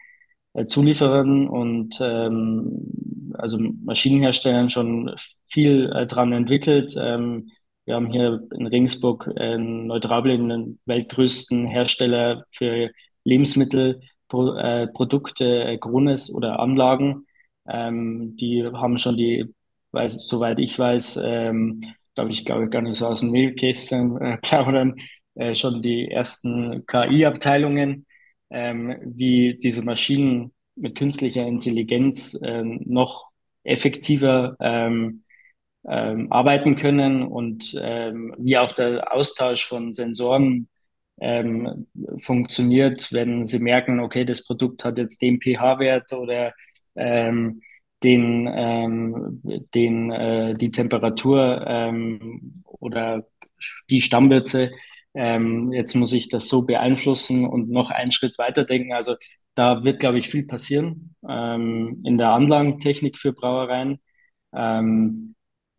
[0.54, 5.14] äh, Zulieferern und ähm, also Maschinenherstellern schon
[5.48, 6.94] viel äh, dran entwickelt.
[7.86, 12.90] Ähm, wir haben hier in Regensburg in Neutraubling den weltgrößten Hersteller für
[13.24, 17.26] Lebensmittelprodukte, äh, Grunes oder Anlagen.
[17.66, 19.46] Ähm, die haben schon die,
[19.92, 21.82] weiß, soweit ich weiß, ähm,
[22.14, 24.96] glaube ich, glaube gar nicht so aus dem Nähkästchen äh, plaudern,
[25.34, 28.06] äh, schon die ersten KI-Abteilungen,
[28.50, 33.30] ähm, wie diese Maschinen mit künstlicher Intelligenz äh, noch
[33.64, 35.23] effektiver ähm,
[35.88, 40.68] ähm, arbeiten können und ähm, wie auch der Austausch von Sensoren
[41.20, 41.86] ähm,
[42.20, 46.52] funktioniert, wenn sie merken, okay, das Produkt hat jetzt den pH-Wert oder
[46.96, 47.60] ähm,
[48.02, 49.40] den, ähm,
[49.74, 53.26] den, äh, die Temperatur ähm, oder
[53.90, 54.72] die Stammwürze.
[55.14, 58.92] Ähm, jetzt muss ich das so beeinflussen und noch einen Schritt weiter denken.
[58.92, 59.16] Also
[59.54, 64.00] da wird, glaube ich, viel passieren ähm, in der Anlagentechnik für Brauereien.
[64.52, 65.34] Ähm,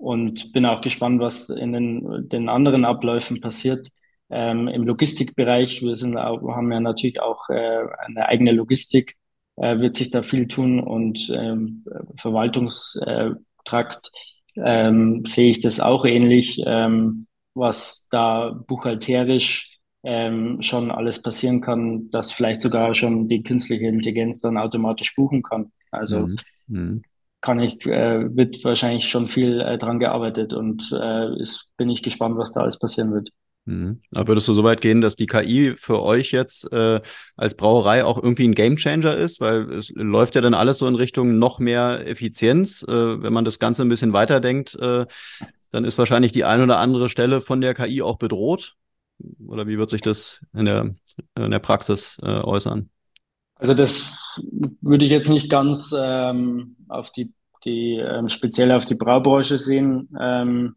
[0.06, 3.90] und bin auch gespannt, was in den, den anderen Abläufen passiert.
[4.30, 9.16] Ähm, Im Logistikbereich, wir sind auch, haben ja natürlich auch äh, eine eigene Logistik,
[9.56, 11.86] äh, wird sich da viel tun und ähm,
[12.18, 14.12] Verwaltungstrakt
[14.58, 22.12] ähm, sehe ich das auch ähnlich, ähm, was da buchhalterisch ähm, schon alles passieren kann,
[22.12, 25.72] dass vielleicht sogar schon die künstliche Intelligenz dann automatisch buchen kann.
[25.90, 26.38] Also mhm.
[26.68, 27.04] mhm
[27.46, 32.02] kann ich, äh, wird wahrscheinlich schon viel äh, dran gearbeitet und äh, ist, bin ich
[32.02, 33.30] gespannt, was da alles passieren wird.
[33.66, 34.02] Mhm.
[34.16, 37.02] Aber würdest du so weit gehen, dass die KI für euch jetzt äh,
[37.36, 39.42] als Brauerei auch irgendwie ein Gamechanger ist?
[39.42, 42.82] Weil es läuft ja dann alles so in Richtung noch mehr Effizienz.
[42.82, 45.06] Äh, wenn man das Ganze ein bisschen weiterdenkt, äh,
[45.70, 48.74] dann ist wahrscheinlich die ein oder andere Stelle von der KI auch bedroht.
[49.46, 50.96] Oder wie wird sich das in der,
[51.36, 52.90] in der Praxis äh, äußern?
[53.56, 54.40] Also das
[54.82, 60.10] würde ich jetzt nicht ganz ähm, auf die, die ähm, speziell auf die Braubranche sehen.
[60.20, 60.76] Ähm,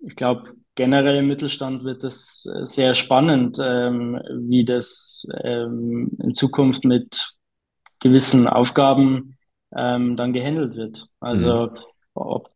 [0.00, 6.34] ich glaube, generell im Mittelstand wird es äh, sehr spannend, ähm, wie das ähm, in
[6.34, 7.34] Zukunft mit
[8.00, 9.36] gewissen Aufgaben
[9.76, 11.08] ähm, dann gehandelt wird.
[11.20, 11.78] Also mhm.
[12.14, 12.50] ob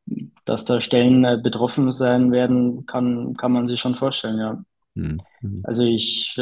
[0.44, 4.64] dass da Stellen äh, betroffen sein werden, kann, kann man sich schon vorstellen, ja.
[4.94, 5.20] Mhm.
[5.62, 6.36] Also ich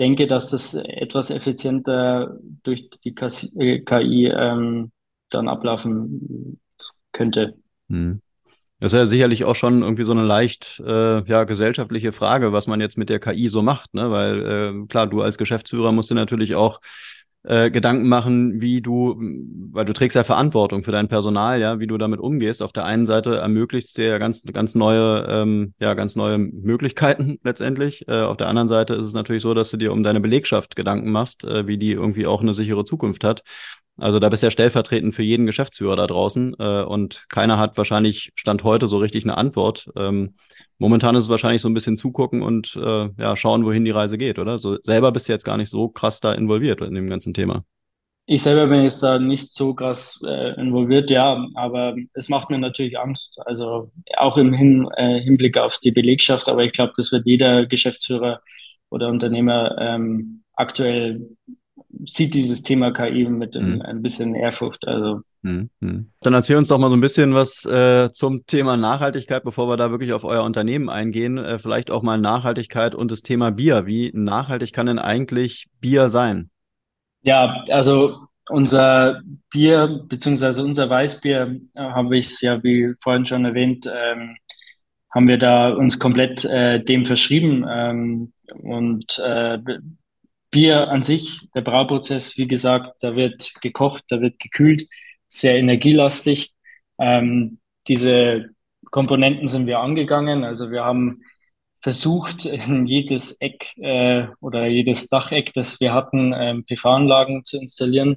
[0.00, 4.90] denke, dass das etwas effizienter durch die KI ähm,
[5.28, 6.58] dann ablaufen
[7.12, 7.54] könnte.
[7.88, 8.20] Hm.
[8.80, 12.66] Das ist ja sicherlich auch schon irgendwie so eine leicht äh, ja, gesellschaftliche Frage, was
[12.66, 14.10] man jetzt mit der KI so macht, ne?
[14.10, 16.80] Weil äh, klar, du als Geschäftsführer musst du natürlich auch
[17.42, 19.16] äh, Gedanken machen, wie du,
[19.72, 22.62] weil du trägst ja Verantwortung für dein Personal, ja, wie du damit umgehst.
[22.62, 27.38] Auf der einen Seite ermöglicht dir ja ganz, ganz neue, ähm, ja, ganz neue Möglichkeiten
[27.44, 28.06] letztendlich.
[28.08, 30.76] Äh, auf der anderen Seite ist es natürlich so, dass du dir um deine Belegschaft
[30.76, 33.42] Gedanken machst, äh, wie die irgendwie auch eine sichere Zukunft hat.
[34.00, 37.76] Also da bist du ja stellvertretend für jeden Geschäftsführer da draußen äh, und keiner hat
[37.76, 39.90] wahrscheinlich Stand heute so richtig eine Antwort.
[39.96, 40.34] Ähm,
[40.78, 44.16] momentan ist es wahrscheinlich so ein bisschen zugucken und äh, ja, schauen, wohin die Reise
[44.16, 44.58] geht, oder?
[44.58, 47.64] So selber bist du jetzt gar nicht so krass da involviert in dem ganzen Thema.
[48.26, 52.58] Ich selber bin jetzt da nicht so krass äh, involviert, ja, aber es macht mir
[52.58, 53.40] natürlich Angst.
[53.44, 57.66] Also auch im Hin, äh, Hinblick auf die Belegschaft, aber ich glaube, das wird jeder
[57.66, 58.40] Geschäftsführer
[58.88, 61.28] oder Unternehmer ähm, aktuell
[62.06, 63.82] sieht dieses Thema KI mit mhm.
[63.82, 64.86] ein bisschen Ehrfurcht.
[64.86, 66.12] Also Hm, hm.
[66.20, 69.78] Dann erzähl uns doch mal so ein bisschen was äh, zum Thema Nachhaltigkeit, bevor wir
[69.78, 71.38] da wirklich auf euer Unternehmen eingehen.
[71.38, 73.86] Äh, vielleicht auch mal Nachhaltigkeit und das Thema Bier.
[73.86, 76.50] Wie nachhaltig kann denn eigentlich Bier sein?
[77.22, 83.44] Ja, also unser Bier beziehungsweise unser Weißbier äh, habe ich es ja wie vorhin schon
[83.46, 84.36] erwähnt, ähm,
[85.10, 88.32] haben wir da uns komplett äh, dem verschrieben ähm,
[88.62, 89.58] und äh,
[90.50, 94.88] Bier an sich, der Brauprozess, wie gesagt, da wird gekocht, da wird gekühlt
[95.30, 96.52] sehr energielastig.
[96.98, 98.50] Ähm, diese
[98.90, 100.44] Komponenten sind wir angegangen.
[100.44, 101.22] Also wir haben
[101.80, 108.16] versucht, in jedes Eck äh, oder jedes Dacheck, das wir hatten, ähm, PV-Anlagen zu installieren.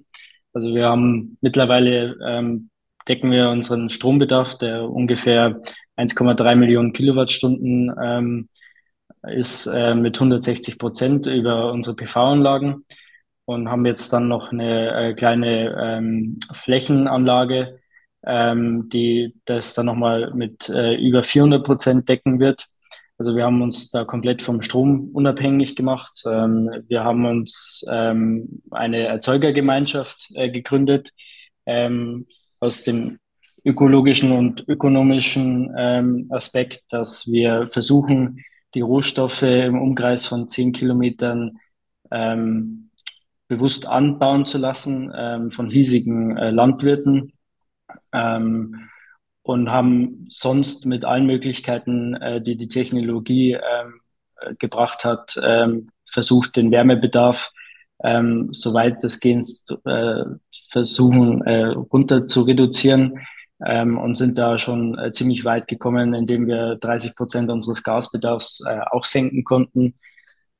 [0.53, 2.69] Also wir haben mittlerweile ähm,
[3.07, 5.61] decken wir unseren Strombedarf, der ungefähr
[5.97, 8.49] 1,3 Millionen Kilowattstunden ähm,
[9.27, 12.85] ist, äh, mit 160 Prozent über unsere PV-Anlagen
[13.45, 17.79] und haben jetzt dann noch eine äh, kleine ähm, Flächenanlage,
[18.25, 22.67] ähm, die das dann nochmal mit äh, über 400 Prozent decken wird.
[23.17, 26.23] Also wir haben uns da komplett vom Strom unabhängig gemacht.
[26.25, 31.11] Ähm, wir haben uns ähm, eine Erzeugergemeinschaft äh, gegründet
[31.65, 32.27] ähm,
[32.59, 33.19] aus dem
[33.65, 41.59] ökologischen und ökonomischen ähm, Aspekt, dass wir versuchen, die Rohstoffe im Umkreis von zehn Kilometern
[42.11, 42.89] ähm,
[43.47, 47.33] bewusst anbauen zu lassen ähm, von hiesigen äh, Landwirten
[48.11, 48.89] ähm,
[49.41, 56.55] und haben sonst mit allen Möglichkeiten, äh, die die Technologie äh, gebracht hat, ähm, versucht,
[56.55, 57.51] den Wärmebedarf
[58.03, 59.45] ähm, soweit es geht,
[59.85, 60.23] äh,
[60.71, 63.19] versuchen äh, runter zu reduzieren
[63.65, 68.63] ähm, und sind da schon äh, ziemlich weit gekommen, indem wir 30 Prozent unseres Gasbedarfs
[68.67, 69.95] äh, auch senken konnten.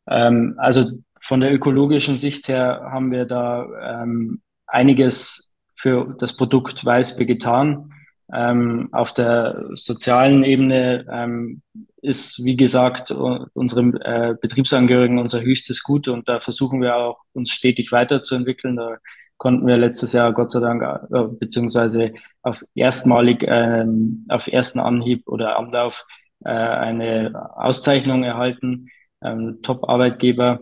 [0.08, 6.84] Ähm, also von der ökologischen Sicht her haben wir da ähm, einiges für das Produkt
[6.84, 7.92] Weißbier getan.
[8.34, 11.62] Ähm, auf der sozialen Ebene ähm,
[12.02, 17.52] ist, wie gesagt, unsere äh, Betriebsangehörigen unser höchstes Gut und da versuchen wir auch, uns
[17.52, 18.76] stetig weiterzuentwickeln.
[18.76, 18.98] Da
[19.44, 25.28] konnten wir letztes Jahr Gott sei Dank, äh, beziehungsweise auf erstmalig, ähm, auf ersten Anhieb
[25.28, 26.06] oder Anlauf
[26.46, 28.88] äh, eine Auszeichnung erhalten,
[29.22, 30.62] ähm, Top-Arbeitgeber.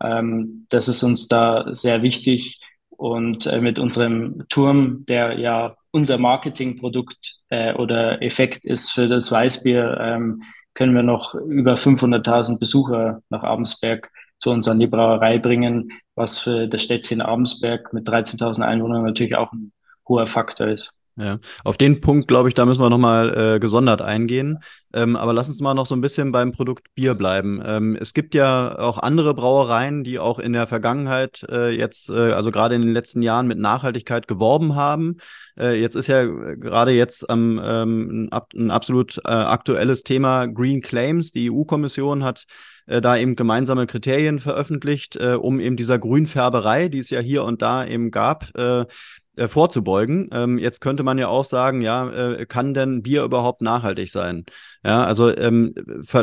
[0.00, 2.60] Ähm, das ist uns da sehr wichtig.
[2.90, 9.32] Und äh, mit unserem Turm, der ja unser Marketingprodukt äh, oder Effekt ist für das
[9.32, 14.08] Weißbier, ähm, können wir noch über 500.000 Besucher nach Abensberg
[14.40, 19.36] zu uns an die Brauerei bringen, was für das Städtchen Abensberg mit 13.000 Einwohnern natürlich
[19.36, 19.72] auch ein
[20.08, 20.96] hoher Faktor ist.
[21.16, 24.60] Ja, auf den Punkt, glaube ich, da müssen wir nochmal äh, gesondert eingehen.
[24.94, 27.60] Ähm, aber lass uns mal noch so ein bisschen beim Produkt Bier bleiben.
[27.64, 32.32] Ähm, es gibt ja auch andere Brauereien, die auch in der Vergangenheit äh, jetzt, äh,
[32.32, 35.18] also gerade in den letzten Jahren mit Nachhaltigkeit geworben haben.
[35.58, 41.32] Äh, jetzt ist ja gerade jetzt ähm, ein, ein, absolut äh, aktuelles Thema Green Claims.
[41.32, 42.46] Die EU-Kommission hat
[42.86, 47.62] äh, da eben gemeinsame Kriterien veröffentlicht, um eben dieser Grünfärberei, die es ja hier und
[47.62, 50.28] da eben gab, äh, vorzubeugen.
[50.32, 54.44] Ähm, jetzt könnte man ja auch sagen, ja, äh, kann denn Bier überhaupt nachhaltig sein?
[54.84, 55.74] Ja, also ähm,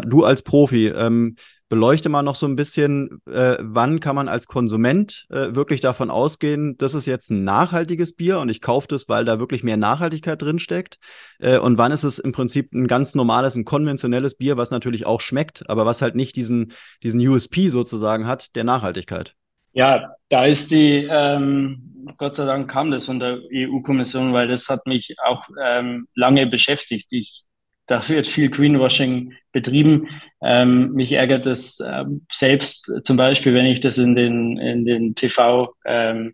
[0.06, 1.36] du als Profi, ähm,
[1.70, 6.10] beleuchte mal noch so ein bisschen, äh, wann kann man als Konsument äh, wirklich davon
[6.10, 9.78] ausgehen, das ist jetzt ein nachhaltiges Bier und ich kaufe das, weil da wirklich mehr
[9.78, 10.98] Nachhaltigkeit drin steckt.
[11.40, 15.06] Äh, und wann ist es im Prinzip ein ganz normales, ein konventionelles Bier, was natürlich
[15.06, 19.36] auch schmeckt, aber was halt nicht diesen, diesen USP sozusagen hat, der Nachhaltigkeit.
[19.74, 24.70] Ja, da ist die, ähm, Gott sei Dank kam das von der EU-Kommission, weil das
[24.70, 27.12] hat mich auch ähm, lange beschäftigt.
[27.12, 27.44] Ich,
[27.88, 30.10] da wird viel Greenwashing betrieben.
[30.42, 35.16] Ähm, mich ärgert das ähm, selbst zum Beispiel, wenn ich das in den, in den
[35.16, 36.34] TV-Werbungen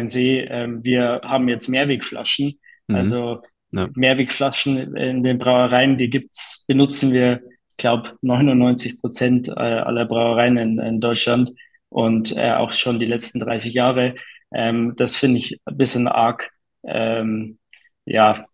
[0.00, 0.44] ähm, sehe.
[0.50, 2.58] Ähm, wir haben jetzt Mehrwegflaschen.
[2.88, 2.94] Mhm.
[2.94, 3.88] Also ja.
[3.94, 7.40] Mehrwegflaschen in den Brauereien, die gibt's, benutzen wir,
[7.70, 11.52] ich glaube, 99 Prozent äh, aller Brauereien in, in Deutschland
[11.88, 14.14] und äh, auch schon die letzten 30 Jahre.
[14.52, 16.50] Ähm, das finde ich ein bisschen arg,
[16.84, 17.58] ähm,
[18.04, 18.46] ja,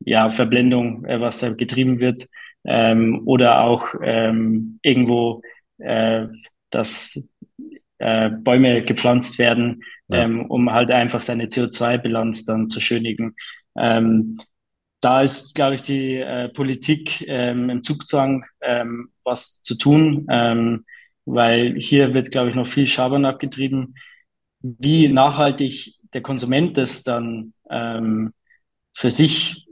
[0.00, 2.28] ja, Verblendung, äh, was da getrieben wird.
[2.64, 5.42] Ähm, oder auch ähm, irgendwo,
[5.78, 6.26] äh,
[6.70, 7.28] dass
[7.98, 10.22] äh, Bäume gepflanzt werden, ja.
[10.22, 13.34] ähm, um halt einfach seine CO2-Bilanz dann zu schönigen.
[13.76, 14.40] Ähm,
[15.00, 16.24] da ist, glaube ich, die
[16.54, 20.26] Politik ähm, im Zugzwang, ähm, was zu tun.
[20.30, 20.84] Ähm,
[21.24, 23.94] weil hier wird, glaube ich, noch viel Schabernack getrieben.
[24.60, 28.32] Wie nachhaltig der Konsument das dann ähm,
[28.94, 29.66] für sich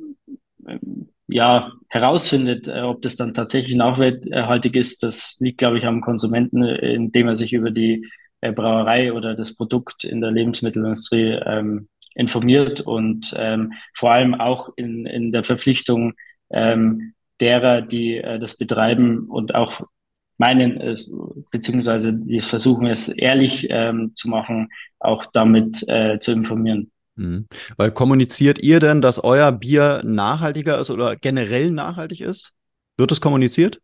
[0.67, 6.01] ähm, ja herausfindet, äh, ob das dann tatsächlich nachhaltig ist, das liegt, glaube ich, am
[6.01, 8.07] Konsumenten, indem er sich über die
[8.41, 14.71] äh, Brauerei oder das Produkt in der Lebensmittelindustrie ähm, informiert und ähm, vor allem auch
[14.77, 16.15] in, in der Verpflichtung
[16.51, 19.83] ähm, derer, die äh, das betreiben und auch
[20.39, 20.97] meinen, äh,
[21.51, 26.91] beziehungsweise die versuchen es ehrlich ähm, zu machen, auch damit äh, zu informieren.
[27.21, 27.47] Mhm.
[27.77, 32.53] Weil kommuniziert ihr denn, dass euer Bier nachhaltiger ist oder generell nachhaltig ist?
[32.97, 33.81] Wird es kommuniziert?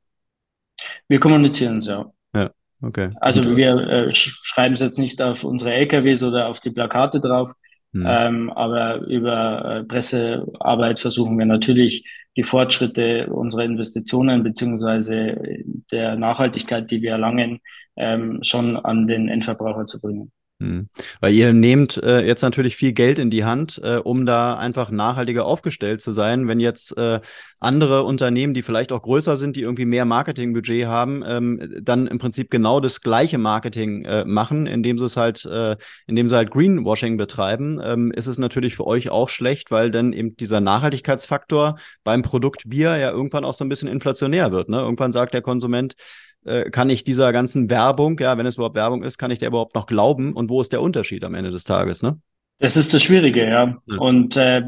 [1.09, 2.11] Wir kommunizieren es, ja.
[2.35, 3.11] Ja, okay.
[3.21, 7.21] Also Und, wir äh, schreiben es jetzt nicht auf unsere LKWs oder auf die Plakate
[7.21, 7.53] drauf,
[7.93, 8.07] hm.
[8.07, 12.05] ähm, aber über äh, Pressearbeit versuchen wir natürlich
[12.37, 15.37] die Fortschritte unserer Investitionen beziehungsweise
[15.91, 17.61] der Nachhaltigkeit, die wir erlangen,
[17.97, 20.33] ähm, schon an den Endverbraucher zu bringen.
[20.59, 20.89] Hm.
[21.21, 24.91] Weil ihr nehmt äh, jetzt natürlich viel Geld in die Hand, äh, um da einfach
[24.91, 26.49] nachhaltiger aufgestellt zu sein.
[26.49, 27.21] Wenn jetzt äh,
[27.61, 32.19] andere Unternehmen, die vielleicht auch größer sind, die irgendwie mehr Marketingbudget haben, ähm, dann im
[32.19, 35.77] Prinzip genau das gleiche Marketing äh, machen, indem sie es halt, äh,
[36.07, 40.15] indem sie halt Greenwashing betreiben, ähm, ist es natürlich für euch auch schlecht, weil dann
[40.15, 44.71] eben dieser Nachhaltigkeitsfaktor beim Produkt Bier ja irgendwann auch so ein bisschen inflationär wird.
[44.71, 44.79] Ne?
[44.79, 45.97] Irgendwann sagt der Konsument,
[46.47, 49.49] äh, kann ich dieser ganzen Werbung, ja, wenn es überhaupt Werbung ist, kann ich der
[49.49, 50.33] überhaupt noch glauben?
[50.33, 52.21] Und wo ist der Unterschied am Ende des Tages, ne?
[52.59, 53.77] Das ist das Schwierige, ja.
[53.85, 53.99] ja.
[53.99, 54.63] Und äh,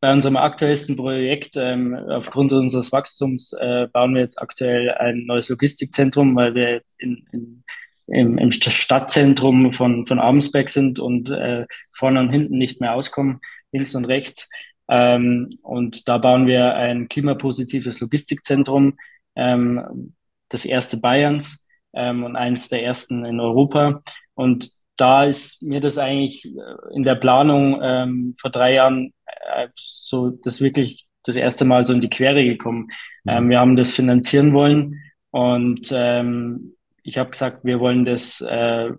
[0.00, 5.48] bei unserem aktuellsten Projekt, ähm, aufgrund unseres Wachstums, äh, bauen wir jetzt aktuell ein neues
[5.48, 7.64] Logistikzentrum, weil wir in, in,
[8.08, 13.40] im, im Stadtzentrum von, von Abensberg sind und äh, vorne und hinten nicht mehr auskommen,
[13.72, 14.50] links und rechts.
[14.88, 18.98] Ähm, und da bauen wir ein klimapositives Logistikzentrum,
[19.34, 20.14] ähm,
[20.52, 24.02] das erste Bayerns ähm, und eines der ersten in Europa.
[24.34, 29.68] Und da ist mir das eigentlich äh, in der Planung ähm, vor drei Jahren äh,
[29.74, 32.88] so das wirklich das erste Mal so in die Quere gekommen.
[33.24, 33.30] Mhm.
[33.30, 35.00] Ähm, wir haben das finanzieren wollen
[35.30, 38.90] und ähm, ich habe gesagt, wir wollen das, äh,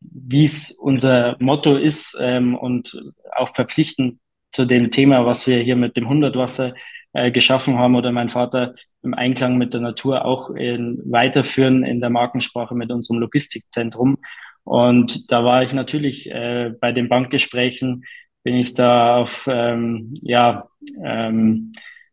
[0.00, 3.00] wie es unser Motto ist ähm, und
[3.36, 4.20] auch verpflichten
[4.52, 6.74] zu dem Thema, was wir hier mit dem Hundertwasser
[7.12, 12.00] äh, geschaffen haben oder mein Vater im Einklang mit der Natur auch in, weiterführen in
[12.00, 14.18] der Markensprache mit unserem Logistikzentrum.
[14.64, 18.04] Und da war ich natürlich äh, bei den Bankgesprächen,
[18.42, 20.68] bin ich da auf ähm, ja,
[21.02, 21.72] ähm,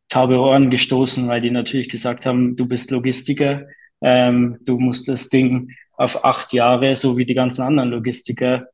[0.10, 3.68] taube Ohren gestoßen, weil die natürlich gesagt haben, du bist Logistiker,
[4.02, 8.68] ähm, du musst das Ding auf acht Jahre, so wie die ganzen anderen Logistiker,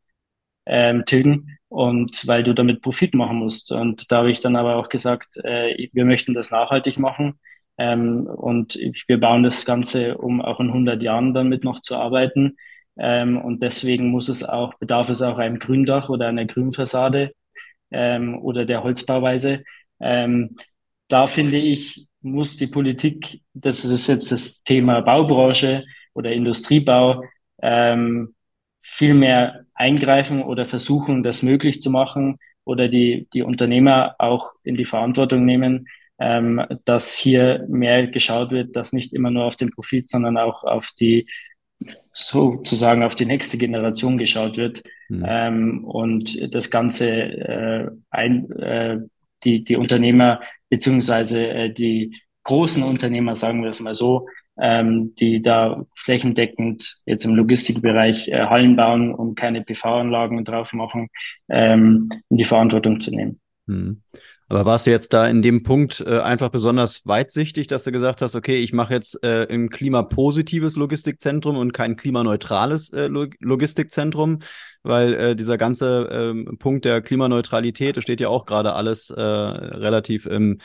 [0.66, 3.72] ähm, tilgen und weil du damit Profit machen musst.
[3.72, 7.40] Und da habe ich dann aber auch gesagt, äh, wir möchten das nachhaltig machen
[7.78, 12.58] ähm, und wir bauen das Ganze, um auch in 100 Jahren damit noch zu arbeiten.
[12.98, 17.34] Ähm, und deswegen muss es auch, bedarf es auch einem Gründach oder einer Grünfassade
[17.92, 19.64] ähm, oder der Holzbauweise.
[20.00, 20.58] Ähm,
[21.08, 27.24] da finde ich, muss die Politik, das ist jetzt das Thema Baubranche oder Industriebau,
[27.62, 28.36] ähm,
[28.82, 34.76] viel mehr eingreifen oder versuchen, das möglich zu machen oder die, die Unternehmer auch in
[34.76, 35.88] die Verantwortung nehmen,
[36.20, 40.64] ähm, dass hier mehr geschaut wird, dass nicht immer nur auf den Profit, sondern auch
[40.64, 41.28] auf die
[42.14, 45.26] sozusagen auf die nächste Generation geschaut wird mhm.
[45.28, 49.00] ähm, und das Ganze äh, ein, äh,
[49.44, 54.28] die, die Unternehmer beziehungsweise äh, die großen Unternehmer, sagen wir es mal so,
[54.60, 61.10] ähm, die da flächendeckend jetzt im Logistikbereich äh, Hallen bauen und keine PV-Anlagen drauf machen,
[61.50, 63.40] ähm, in die Verantwortung zu nehmen.
[63.68, 64.02] Hm.
[64.54, 68.22] Aber warst du jetzt da in dem Punkt äh, einfach besonders weitsichtig, dass du gesagt
[68.22, 74.40] hast, okay, ich mache jetzt äh, ein klimapositives Logistikzentrum und kein klimaneutrales äh, Log Logistikzentrum,
[74.84, 79.20] weil äh, dieser ganze ähm, Punkt der Klimaneutralität, das steht ja auch gerade alles äh,
[79.20, 80.60] relativ im,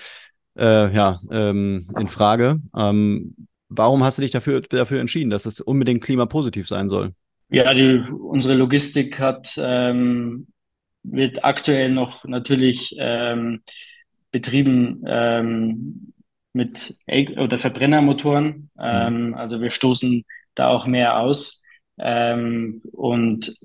[0.58, 2.60] äh, ja, ähm, in Frage.
[2.76, 3.34] Ähm,
[3.70, 7.12] Warum hast du dich dafür, dafür entschieden, dass es unbedingt klimapositiv sein soll?
[7.50, 10.48] Ja, die, unsere Logistik hat, ähm,
[11.12, 13.62] wird aktuell noch natürlich ähm,
[14.30, 16.12] betrieben ähm,
[16.52, 16.96] mit
[17.36, 18.46] oder Verbrennermotoren.
[18.46, 18.82] Mhm.
[18.82, 21.62] Ähm, also wir stoßen da auch mehr aus.
[21.98, 23.56] Ähm, und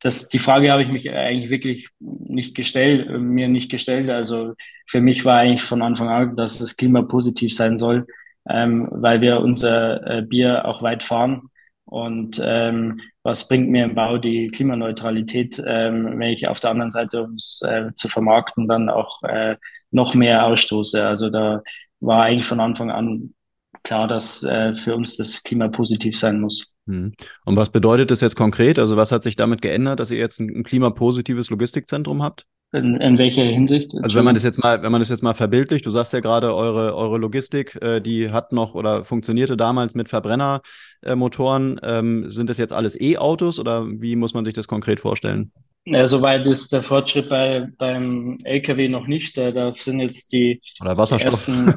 [0.00, 4.08] das, die Frage habe ich mich eigentlich wirklich nicht gestellt, mir nicht gestellt.
[4.08, 4.54] Also
[4.86, 8.06] für mich war eigentlich von Anfang an, dass es klimapositiv sein soll
[8.48, 11.49] ähm, weil wir unser äh, Bier auch weit fahren.
[11.90, 16.92] Und ähm, was bringt mir im Bau die Klimaneutralität, ähm, wenn ich auf der anderen
[16.92, 19.56] Seite, um es äh, zu vermarkten, dann auch äh,
[19.90, 21.04] noch mehr ausstoße?
[21.04, 21.62] Also da
[21.98, 23.34] war eigentlich von Anfang an
[23.82, 26.72] klar, dass äh, für uns das Klima positiv sein muss.
[26.86, 27.12] Hm.
[27.44, 28.78] Und was bedeutet das jetzt konkret?
[28.78, 32.46] Also was hat sich damit geändert, dass ihr jetzt ein, ein klimapositives Logistikzentrum habt?
[32.72, 33.92] In, in welcher Hinsicht?
[34.00, 36.20] Also wenn man das jetzt mal, wenn man das jetzt mal verbildlicht, du sagst ja
[36.20, 41.80] gerade, eure, eure Logistik, äh, die hat noch oder funktionierte damals mit Verbrennermotoren.
[41.82, 45.50] Ähm, sind das jetzt alles E-Autos oder wie muss man sich das konkret vorstellen?
[45.86, 49.36] Ja, soweit ist der Fortschritt bei, beim LKW noch nicht.
[49.36, 51.48] Da, da sind jetzt die, oder Wasserstoff.
[51.48, 51.74] Ersten,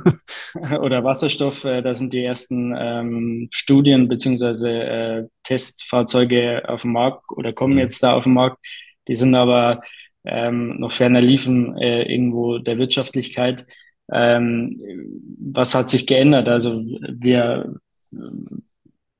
[0.79, 7.31] oder Wasserstoff, äh, da sind die ersten ähm, Studien beziehungsweise äh, Testfahrzeuge auf dem Markt
[7.31, 7.79] oder kommen mhm.
[7.79, 8.57] jetzt da auf den Markt.
[9.07, 9.81] Die sind aber
[10.25, 13.65] ähm, noch ferner liefen äh, irgendwo der Wirtschaftlichkeit.
[14.11, 14.81] Ähm,
[15.39, 16.47] was hat sich geändert?
[16.49, 17.75] Also wir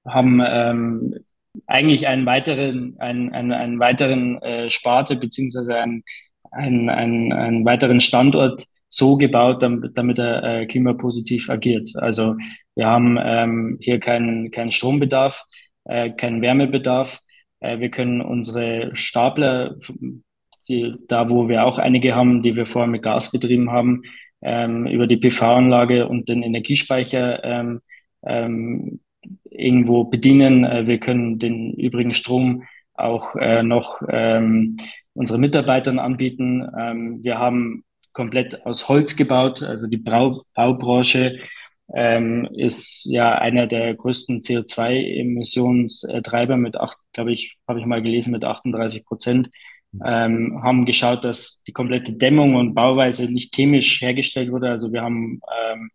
[0.06, 1.16] haben ähm,
[1.68, 6.04] eigentlich einen weiteren, einen, einen, einen weiteren äh, Sparte beziehungsweise einen,
[6.52, 11.92] einen, einen, einen weiteren Standort so gebaut, damit, damit er äh, klimapositiv agiert.
[11.96, 12.36] Also
[12.76, 15.46] wir haben ähm, hier keinen keinen Strombedarf,
[15.86, 17.20] äh, keinen Wärmebedarf.
[17.60, 19.76] Äh, wir können unsere Stapler,
[20.68, 24.04] die, da wo wir auch einige haben, die wir vorher mit Gas betrieben haben,
[24.42, 27.82] ähm, über die PV-Anlage und den Energiespeicher ähm,
[28.26, 29.00] ähm,
[29.50, 30.66] irgendwo bedienen.
[30.66, 34.78] Äh, wir können den übrigen Strom auch äh, noch ähm,
[35.14, 36.68] unsere Mitarbeitern anbieten.
[36.78, 41.40] Ähm, wir haben komplett aus Holz gebaut, also die Brau Baubranche
[41.94, 48.32] ähm, ist ja einer der größten CO2-Emissionstreiber mit acht, glaube ich, habe ich mal gelesen,
[48.32, 49.50] mit 38 Prozent.
[50.04, 54.70] Ähm, haben geschaut, dass die komplette Dämmung und Bauweise nicht chemisch hergestellt wurde.
[54.70, 55.40] Also wir haben
[55.72, 55.92] ähm,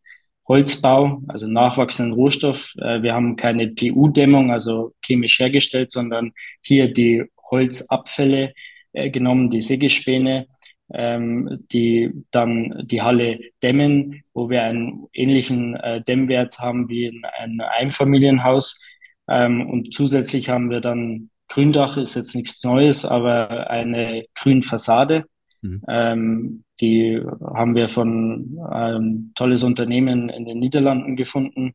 [0.46, 2.72] Holzbau, also nachwachsenden Rohstoff.
[2.78, 6.32] Äh, wir haben keine PU-Dämmung, also chemisch hergestellt, sondern
[6.62, 8.54] hier die Holzabfälle
[8.92, 10.46] äh, genommen, die Sägespäne,
[10.92, 17.24] ähm, die dann die Halle dämmen, wo wir einen ähnlichen äh, Dämmwert haben wie in
[17.24, 18.80] einem Einfamilienhaus.
[19.28, 25.24] Ähm, und zusätzlich haben wir dann Gründach, ist jetzt nichts Neues, aber eine Grünfassade.
[25.62, 25.82] Mhm.
[25.88, 31.74] Ähm, die haben wir von einem tolles Unternehmen in den Niederlanden gefunden.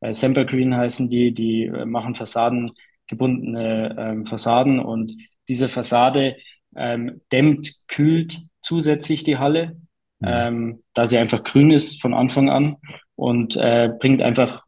[0.00, 2.72] Äh, Semper Green heißen die, die äh, machen Fassaden,
[3.06, 5.16] gebundene ähm, Fassaden und
[5.48, 6.36] diese Fassade
[6.76, 9.76] ähm, dämmt, kühlt zusätzlich die Halle,
[10.20, 10.28] mhm.
[10.28, 12.76] ähm, da sie einfach grün ist von Anfang an
[13.14, 14.64] und äh, bringt einfach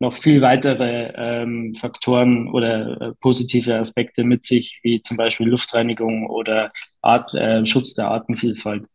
[0.00, 6.28] noch viel weitere ähm, Faktoren oder äh, positive Aspekte mit sich, wie zum Beispiel Luftreinigung
[6.28, 6.72] oder
[7.02, 8.88] Art, äh, Schutz der Artenvielfalt.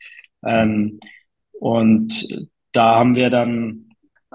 [0.44, 1.00] Ähm,
[1.60, 3.90] und da haben wir dann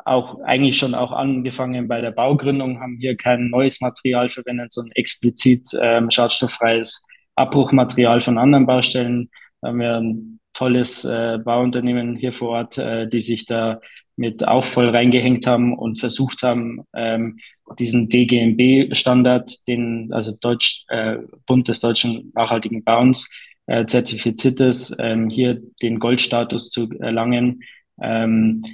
[0.05, 4.93] auch eigentlich schon auch angefangen bei der Baugründung, haben hier kein neues Material verwendet, sondern
[4.93, 9.29] explizit ähm, schadstofffreies Abbruchmaterial von anderen Baustellen.
[9.61, 13.81] Da haben wir ein tolles äh, Bauunternehmen hier vor Ort, äh, die sich da
[14.17, 17.39] mit auch voll reingehängt haben und versucht haben, ähm,
[17.79, 23.29] diesen DGMB-Standard, den also Deutsch, äh, Bund des deutschen nachhaltigen Bauens,
[23.67, 27.63] äh, zertifiziertes, ähm, hier den Goldstatus zu erlangen,
[28.03, 28.65] ähm,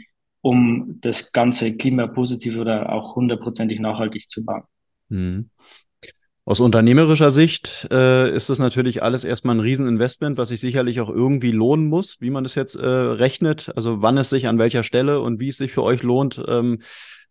[0.41, 4.63] um das Ganze klimapositiv oder auch hundertprozentig nachhaltig zu bauen.
[5.09, 5.51] Mhm.
[6.49, 11.11] Aus unternehmerischer Sicht äh, ist das natürlich alles erstmal ein Rieseninvestment, was sich sicherlich auch
[11.11, 13.73] irgendwie lohnen muss, wie man das jetzt äh, rechnet.
[13.75, 16.83] Also wann es sich an welcher Stelle und wie es sich für euch lohnt, ähm,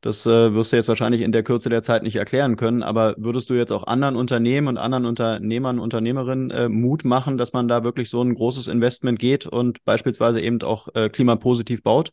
[0.02, 2.84] das äh, wirst du jetzt wahrscheinlich in der Kürze der Zeit nicht erklären können.
[2.84, 7.54] Aber würdest du jetzt auch anderen Unternehmen und anderen Unternehmern, Unternehmerinnen äh, Mut machen, dass
[7.54, 12.12] man da wirklich so ein großes Investment geht und beispielsweise eben auch äh, klimapositiv baut?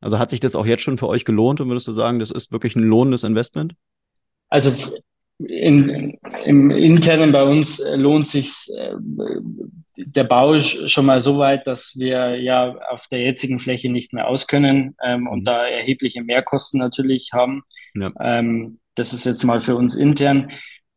[0.00, 2.30] Also hat sich das auch jetzt schon für euch gelohnt und würdest du sagen, das
[2.30, 3.74] ist wirklich ein lohnendes Investment?
[4.48, 4.72] Also
[5.46, 8.94] in, im internen bei uns äh, lohnt sich äh,
[9.96, 14.28] der Bau schon mal so weit, dass wir ja auf der jetzigen Fläche nicht mehr
[14.28, 15.44] auskönnen ähm, und mhm.
[15.44, 17.62] da erhebliche Mehrkosten natürlich haben.
[17.94, 18.10] Ja.
[18.20, 20.50] Ähm, das ist jetzt mal für uns intern.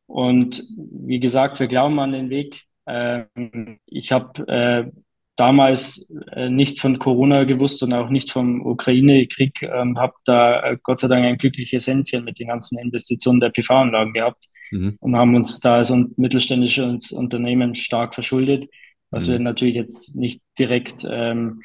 [0.07, 2.63] Und wie gesagt, wir glauben an den Weg.
[2.87, 4.91] Ähm, ich habe äh,
[5.36, 10.77] damals äh, nicht von Corona gewusst und auch nicht vom Ukraine-Krieg, ähm, habe da äh,
[10.81, 14.97] Gott sei Dank ein glückliches Händchen mit den ganzen Investitionen der PV-Anlagen gehabt mhm.
[14.99, 18.69] und haben uns da als mittelständisches Unternehmen stark verschuldet,
[19.11, 19.31] was mhm.
[19.31, 21.61] wir natürlich jetzt nicht direkt ähm,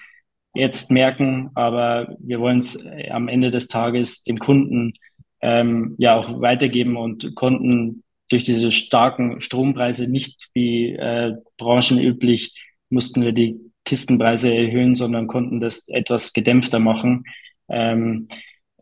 [0.54, 4.94] jetzt merken, aber wir wollen es äh, am Ende des Tages dem Kunden
[5.42, 12.52] ähm, ja auch weitergeben und konnten durch diese starken Strompreise nicht wie äh, branchenüblich
[12.90, 17.24] mussten wir die Kistenpreise erhöhen, sondern konnten das etwas gedämpfter machen.
[17.68, 18.28] Ähm,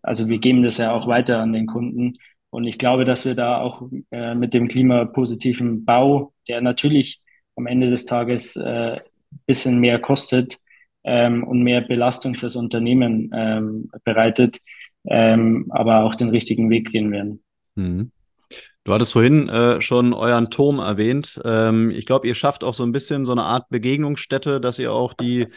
[0.03, 2.19] also wir geben das ja auch weiter an den Kunden.
[2.51, 7.21] Und ich glaube, dass wir da auch äh, mit dem klimapositiven Bau, der natürlich
[7.57, 8.99] am Ende des Tages äh,
[9.47, 10.59] bisschen mehr kostet
[11.05, 14.61] ähm, und mehr Belastung fürs Unternehmen ähm, bereitet,
[15.07, 17.43] ähm, aber auch den richtigen Weg gehen werden.
[17.75, 18.11] Mhm.
[18.89, 21.39] Du hattest vorhin äh, schon euren Turm erwähnt.
[21.45, 24.95] Ähm, ich glaube, ihr schafft auch so ein bisschen so eine Art Begegnungsstätte, dass ihr
[24.95, 25.49] auch die,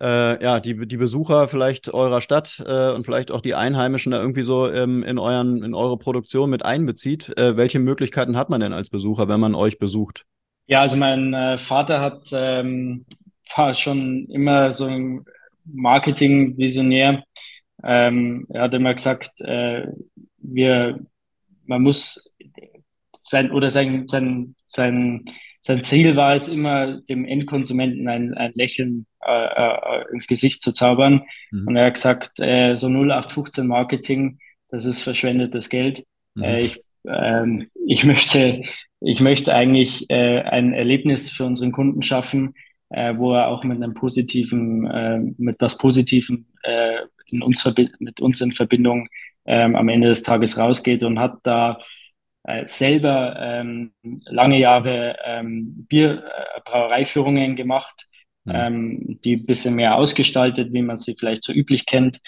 [0.00, 4.20] äh, ja, die, die Besucher vielleicht eurer Stadt äh, und vielleicht auch die Einheimischen da
[4.20, 7.36] irgendwie so ähm, in, euren, in eure Produktion mit einbezieht.
[7.36, 10.24] Äh, welche Möglichkeiten hat man denn als Besucher, wenn man euch besucht?
[10.68, 13.06] Ja, also mein äh, Vater hat ähm,
[13.56, 15.24] war schon immer so ein
[15.64, 17.24] Marketing-Visionär.
[17.82, 19.88] Ähm, er hat immer gesagt, äh,
[20.36, 21.00] wir,
[21.68, 22.36] man muss
[23.24, 25.24] sein oder sein, sein, sein,
[25.60, 30.72] sein Ziel war es immer, dem Endkonsumenten ein, ein Lächeln äh, äh, ins Gesicht zu
[30.72, 31.22] zaubern.
[31.50, 31.68] Mhm.
[31.68, 34.38] Und er hat gesagt, äh, so 0815 Marketing,
[34.70, 36.04] das ist verschwendetes Geld.
[36.34, 36.42] Mhm.
[36.42, 38.62] Äh, ich, ähm, ich möchte,
[39.00, 42.54] ich möchte eigentlich äh, ein Erlebnis für unseren Kunden schaffen,
[42.88, 46.46] äh, wo er auch mit einem positiven, mit was Positivem
[47.30, 47.64] in uns
[47.98, 49.08] mit uns in Verbindung
[49.48, 51.78] ähm, am Ende des Tages rausgeht und hat da
[52.44, 53.92] äh, selber ähm,
[54.26, 58.06] lange Jahre ähm, Bierbrauereiführungen gemacht,
[58.44, 58.52] mhm.
[58.54, 62.20] ähm, die ein bisschen mehr ausgestaltet, wie man sie vielleicht so üblich kennt.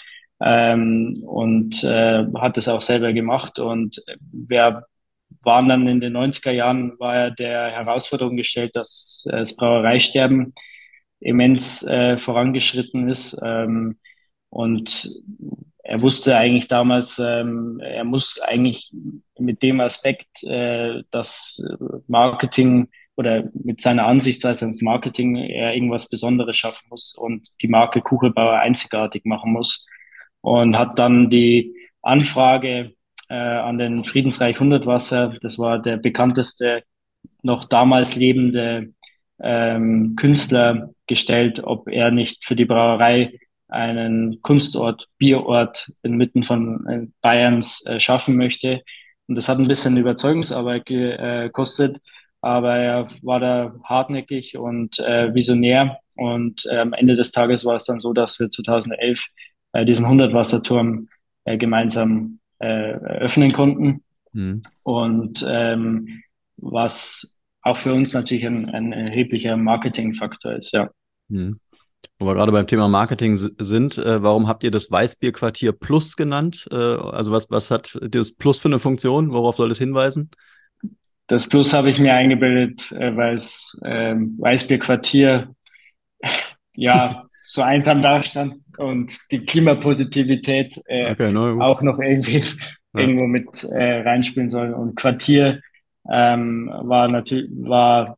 [0.43, 3.59] Ähm, und äh, hat es auch selber gemacht.
[3.59, 4.01] Und
[4.31, 4.85] wir
[5.41, 10.55] waren dann in den 90er Jahren, war er der Herausforderung gestellt, dass äh, das Brauereisterben
[11.19, 13.39] immens äh, vorangeschritten ist.
[13.43, 13.99] Ähm,
[14.49, 15.07] und
[15.83, 18.91] er wusste eigentlich damals, ähm, er muss eigentlich
[19.39, 21.61] mit dem Aspekt, äh, dass
[22.07, 28.01] Marketing oder mit seiner Ansichtsweise ins Marketing er irgendwas Besonderes schaffen muss und die Marke
[28.01, 29.87] Kuchelbauer einzigartig machen muss.
[30.41, 32.93] Und hat dann die Anfrage
[33.29, 36.83] äh, an den Friedensreich Hundertwasser, das war der bekannteste
[37.43, 38.93] noch damals lebende
[39.39, 43.39] ähm, Künstler gestellt, ob er nicht für die Brauerei
[43.71, 48.81] einen Kunstort, Bierort inmitten von äh, Bayerns äh, schaffen möchte.
[49.27, 52.01] Und das hat ein bisschen Überzeugungsarbeit gekostet,
[52.41, 55.99] aber er war da hartnäckig und äh, visionär.
[56.15, 59.25] Und äh, am Ende des Tages war es dann so, dass wir 2011
[59.73, 61.07] äh, diesen 100-Wasserturm
[61.45, 64.03] äh, gemeinsam äh, eröffnen konnten.
[64.33, 64.61] Mhm.
[64.83, 66.23] Und ähm,
[66.57, 70.89] was auch für uns natürlich ein, ein erheblicher Marketingfaktor ist, ja.
[71.29, 71.59] Mhm.
[72.19, 76.67] Wo wir gerade beim Thema Marketing sind, äh, warum habt ihr das Weißbierquartier Plus genannt?
[76.71, 79.31] Äh, also was, was hat das Plus für eine Funktion?
[79.31, 80.29] Worauf soll es hinweisen?
[81.27, 85.53] Das Plus habe ich mir eingebildet, äh, weil es ähm, Weißbierquartier
[86.75, 93.01] ja so einsam dastand und die Klimapositivität äh, okay, no, auch noch irgendwie ja.
[93.01, 94.73] irgendwo mit äh, reinspielen soll.
[94.73, 95.61] Und Quartier
[96.09, 98.17] ähm, war natürlich war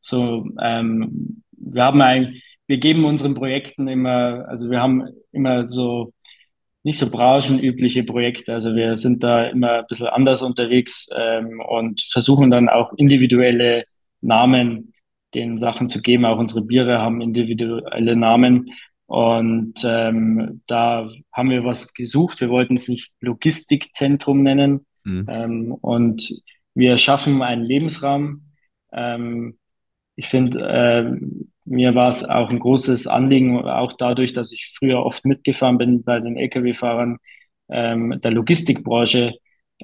[0.00, 6.12] so, ähm, wir haben eigentlich wir geben unseren Projekten immer, also wir haben immer so
[6.84, 8.52] nicht so branchenübliche Projekte.
[8.52, 13.84] Also wir sind da immer ein bisschen anders unterwegs ähm, und versuchen dann auch individuelle
[14.20, 14.92] Namen
[15.34, 16.24] den Sachen zu geben.
[16.24, 18.72] Auch unsere Biere haben individuelle Namen.
[19.06, 22.40] Und ähm, da haben wir was gesucht.
[22.40, 24.86] Wir wollten es nicht Logistikzentrum nennen.
[25.04, 25.26] Mhm.
[25.28, 26.42] Ähm, und
[26.74, 28.52] wir schaffen einen Lebensraum.
[28.92, 29.58] Ähm,
[30.16, 31.26] ich finde, äh,
[31.64, 36.02] mir war es auch ein großes Anliegen, auch dadurch, dass ich früher oft mitgefahren bin
[36.02, 37.18] bei den Lkw-Fahrern
[37.70, 39.34] ähm, der Logistikbranche,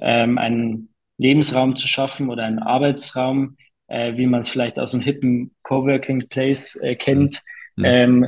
[0.01, 3.57] ähm, einen Lebensraum zu schaffen oder einen Arbeitsraum,
[3.87, 7.41] äh, wie man es vielleicht aus einem hippen Coworking Place äh, kennt.
[7.75, 7.85] Mhm.
[7.85, 8.27] Ähm,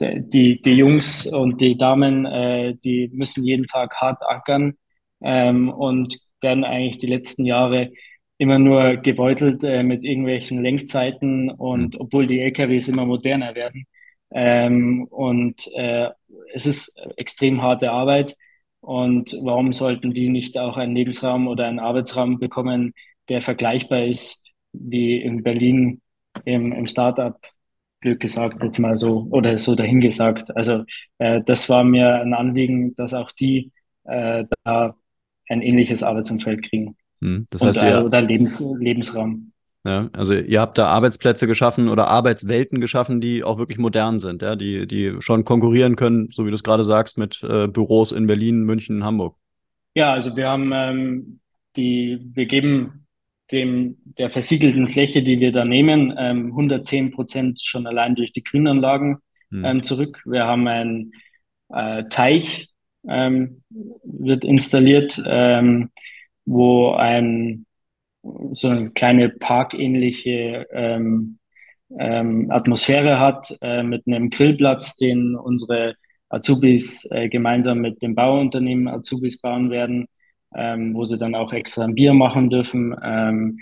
[0.00, 4.74] die, die Jungs und die Damen, äh, die müssen jeden Tag hart ackern
[5.22, 7.90] ähm, und werden eigentlich die letzten Jahre
[8.38, 12.00] immer nur gebeutelt äh, mit irgendwelchen Lenkzeiten und mhm.
[12.00, 13.86] obwohl die LKWs immer moderner werden.
[14.32, 16.10] Ähm, und äh,
[16.52, 18.36] es ist extrem harte Arbeit.
[18.80, 22.92] Und warum sollten die nicht auch einen Lebensraum oder einen Arbeitsraum bekommen,
[23.28, 26.02] der vergleichbar ist wie in Berlin
[26.44, 27.38] im, im Startup?
[28.00, 30.54] Glück gesagt, jetzt mal so, oder so dahingesagt.
[30.56, 30.84] Also
[31.18, 33.72] äh, das war mir ein Anliegen, dass auch die
[34.04, 34.94] äh, da
[35.48, 36.96] ein ähnliches Arbeitsumfeld kriegen.
[37.24, 39.50] Hm, das heißt, und, ihr, oder Lebens, Lebensraum.
[39.86, 44.42] Ja, also ihr habt da Arbeitsplätze geschaffen oder Arbeitswelten geschaffen, die auch wirklich modern sind,
[44.42, 48.12] ja, die, die schon konkurrieren können, so wie du es gerade sagst, mit äh, Büros
[48.12, 49.36] in Berlin, München, Hamburg.
[49.94, 51.40] Ja, also wir haben ähm,
[51.76, 53.06] die, wir geben
[53.52, 58.42] dem der versiegelten Fläche, die wir da nehmen, ähm, 110 Prozent schon allein durch die
[58.42, 59.18] Grünanlagen
[59.50, 59.64] hm.
[59.64, 60.22] ähm, zurück.
[60.24, 61.12] Wir haben einen
[61.68, 62.68] äh, Teich,
[63.06, 63.62] ähm,
[64.02, 65.90] wird installiert, ähm,
[66.44, 67.66] wo ein
[68.52, 71.38] so eine kleine parkähnliche ähm,
[71.98, 75.96] ähm, Atmosphäre hat, äh, mit einem Grillplatz, den unsere
[76.28, 80.06] Azubis äh, gemeinsam mit dem Bauunternehmen Azubis bauen werden,
[80.54, 82.94] ähm, wo sie dann auch extra ein Bier machen dürfen.
[83.02, 83.58] Ähm,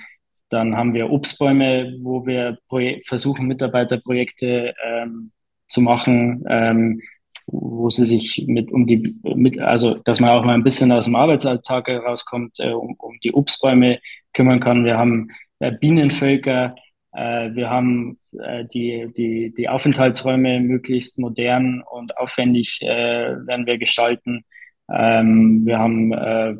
[0.48, 2.58] dann haben wir Obstbäume, wo wir
[3.04, 5.32] versuchen, Mitarbeiterprojekte ähm,
[5.66, 7.00] zu machen, ähm,
[7.46, 11.06] wo sie sich mit um die mit also dass man auch mal ein bisschen aus
[11.06, 13.98] dem Arbeitsalltag herauskommt, äh, um, um die Obstbäume
[14.32, 14.84] kümmern kann.
[14.84, 15.28] Wir haben
[15.60, 16.74] äh, Bienenvölker,
[17.14, 23.76] Äh, wir haben äh, die, die, die Aufenthaltsräume möglichst modern und aufwendig äh, werden wir
[23.78, 24.44] gestalten.
[24.90, 26.54] Ähm, wir haben äh,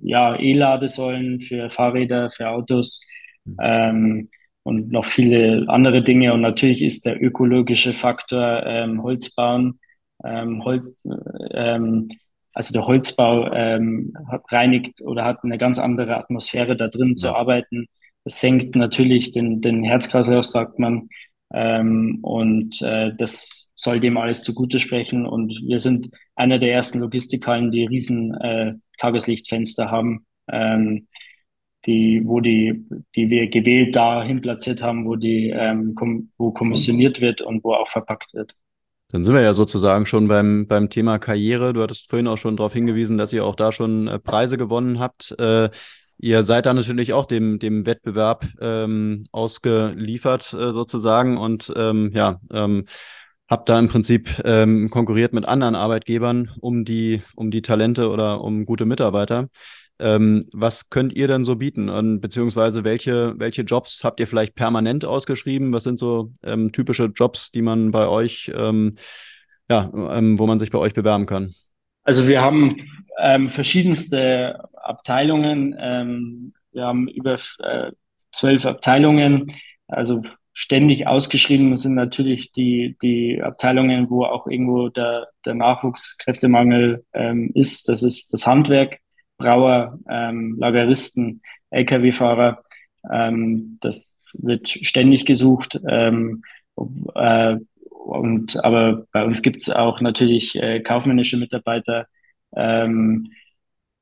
[0.00, 3.00] ja E-Ladesäulen für Fahrräder, für Autos
[3.60, 4.28] ähm,
[4.62, 6.32] und noch viele andere Dinge.
[6.34, 9.80] Und natürlich ist der ökologische Faktor ähm, Holzbauen,
[10.24, 10.94] ähm, Hol
[11.52, 12.10] ähm,
[12.52, 14.12] also der Holzbau ähm,
[14.48, 17.14] reinigt oder hat eine ganz andere Atmosphäre da drin ja.
[17.14, 17.86] zu arbeiten
[18.24, 21.08] das senkt natürlich den, den Herzkreislauf, sagt man.
[21.52, 25.26] Ähm, und äh, das soll dem alles zugute sprechen.
[25.26, 31.08] Und wir sind einer der ersten Logistikhallen, die riesen äh, Tageslichtfenster haben, ähm,
[31.86, 32.84] die, wo die,
[33.16, 35.94] die wir gewählt dahin platziert haben, wo die, ähm,
[36.36, 38.54] wo kommissioniert wird und wo auch verpackt wird.
[39.12, 41.72] Dann sind wir ja sozusagen schon beim, beim Thema Karriere.
[41.72, 45.00] Du hattest vorhin auch schon darauf hingewiesen, dass ihr auch da schon äh, Preise gewonnen
[45.00, 45.34] habt.
[45.38, 45.70] Äh,
[46.22, 52.40] Ihr seid da natürlich auch dem, dem Wettbewerb ähm, ausgeliefert äh, sozusagen und ähm, ja,
[52.52, 52.84] ähm,
[53.48, 58.42] habt da im Prinzip ähm, konkurriert mit anderen Arbeitgebern um die, um die Talente oder
[58.42, 59.48] um gute Mitarbeiter.
[60.00, 61.88] Ähm, was könnt ihr denn so bieten?
[61.88, 65.72] Und, beziehungsweise welche, welche Jobs habt ihr vielleicht permanent ausgeschrieben?
[65.72, 68.96] Was sind so ähm, typische Jobs, die man bei euch, ähm,
[69.68, 71.54] ja, ähm, wo man sich bei euch bewerben kann?
[72.02, 72.76] Also wir haben
[73.20, 75.76] ähm, verschiedenste Abteilungen.
[75.78, 77.92] Ähm, wir haben über äh,
[78.32, 79.52] zwölf Abteilungen,
[79.86, 80.22] also
[80.52, 87.88] ständig ausgeschrieben sind natürlich die, die Abteilungen, wo auch irgendwo der, der Nachwuchskräftemangel ähm, ist.
[87.88, 88.98] Das ist das Handwerk,
[89.40, 92.62] Brauer, ähm, Lageristen, Lkw-Fahrer.
[93.10, 95.80] Ähm, das wird ständig gesucht.
[95.88, 96.42] Ähm,
[97.14, 97.56] äh,
[97.88, 102.06] und aber bei uns gibt es auch natürlich äh, kaufmännische Mitarbeiter.
[102.54, 103.32] Ähm,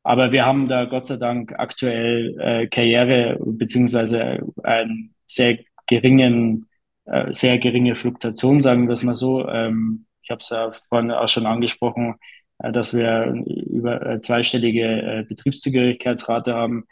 [0.03, 6.67] aber wir haben da Gott sei Dank aktuell äh, Karriere beziehungsweise einen sehr geringen,
[7.05, 9.47] äh, sehr geringe Fluktuation, sagen wir es mal so.
[9.49, 12.17] Ähm, ich habe es ja vorhin auch schon angesprochen,
[12.59, 16.87] dass wir über äh, zweistellige äh, Betriebszugehörigkeitsrate haben.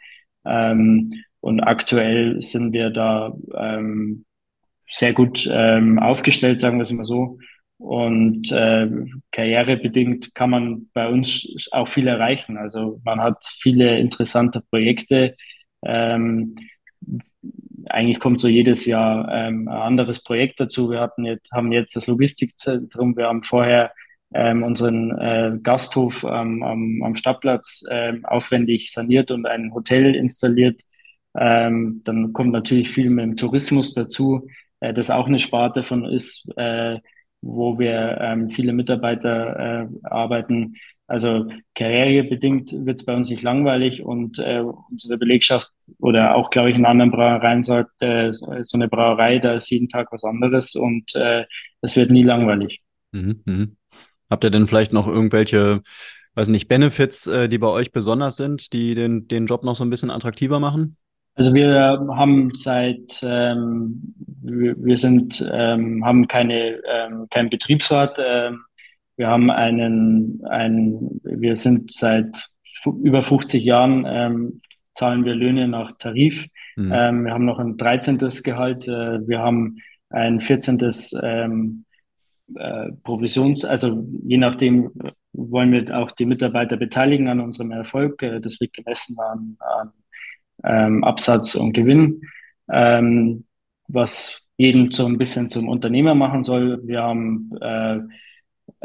[0.45, 4.25] Ähm, und aktuell sind wir da ähm,
[4.89, 7.37] sehr gut ähm, aufgestellt, sagen wir es mal so.
[7.77, 8.89] Und äh,
[9.31, 12.57] karrierebedingt kann man bei uns auch viel erreichen.
[12.57, 15.35] Also man hat viele interessante Projekte.
[15.85, 16.55] Ähm,
[17.85, 20.89] eigentlich kommt so jedes Jahr ähm, ein anderes Projekt dazu.
[20.89, 23.91] Wir hatten jetzt, haben jetzt das Logistikzentrum, wir haben vorher
[24.33, 30.81] ähm, unseren äh, Gasthof ähm, am, am Stadtplatz ähm, aufwendig saniert und ein Hotel installiert.
[31.37, 34.47] Ähm, dann kommt natürlich viel mit dem Tourismus dazu,
[34.79, 36.51] äh, das auch eine Sparte von ist.
[36.57, 36.99] Äh,
[37.41, 40.75] wo wir ähm, viele Mitarbeiter äh, arbeiten.
[41.07, 46.69] Also karrierebedingt wird es bei uns nicht langweilig und äh, unsere Belegschaft oder auch, glaube
[46.69, 50.75] ich, in anderen Brauereien sagt, äh, so eine Brauerei, da ist jeden Tag was anderes
[50.75, 51.15] und
[51.81, 52.81] es wird nie langweilig.
[53.13, 53.67] Mhm, mh.
[54.29, 55.81] Habt ihr denn vielleicht noch irgendwelche,
[56.35, 59.83] weiß nicht, Benefits, äh, die bei euch besonders sind, die den, den Job noch so
[59.83, 60.97] ein bisschen attraktiver machen?
[61.35, 68.17] Also wir haben seit ähm, wir, sind ähm, haben keine ähm, keinen Betriebsrat.
[68.17, 68.61] Ähm,
[69.17, 72.49] wir haben einen einen wir sind seit
[73.03, 74.61] über 50 Jahren ähm,
[74.95, 76.47] zahlen wir Löhne nach Tarif.
[76.75, 76.91] Mhm.
[76.91, 78.17] Ähm, wir haben noch ein 13.
[78.43, 78.87] Gehalt.
[78.87, 79.77] Äh, wir haben
[80.09, 80.79] ein 14.
[81.21, 81.85] Ähm,
[82.55, 84.91] äh, Provisions, also je nachdem
[85.33, 88.21] wollen wir auch die Mitarbeiter beteiligen an unserem Erfolg.
[88.23, 89.91] Äh, das wird gemessen an, an
[90.63, 92.21] ähm, Absatz und Gewinn,
[92.71, 93.45] ähm,
[93.87, 96.81] was jeden so ein bisschen zum Unternehmer machen soll.
[96.85, 97.99] Wir haben äh,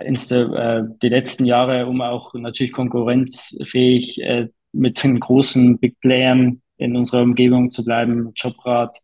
[0.05, 6.61] insta, äh, die letzten Jahre, um auch natürlich konkurrenzfähig äh, mit den großen Big Playern
[6.77, 8.99] in unserer Umgebung zu bleiben, Jobrat,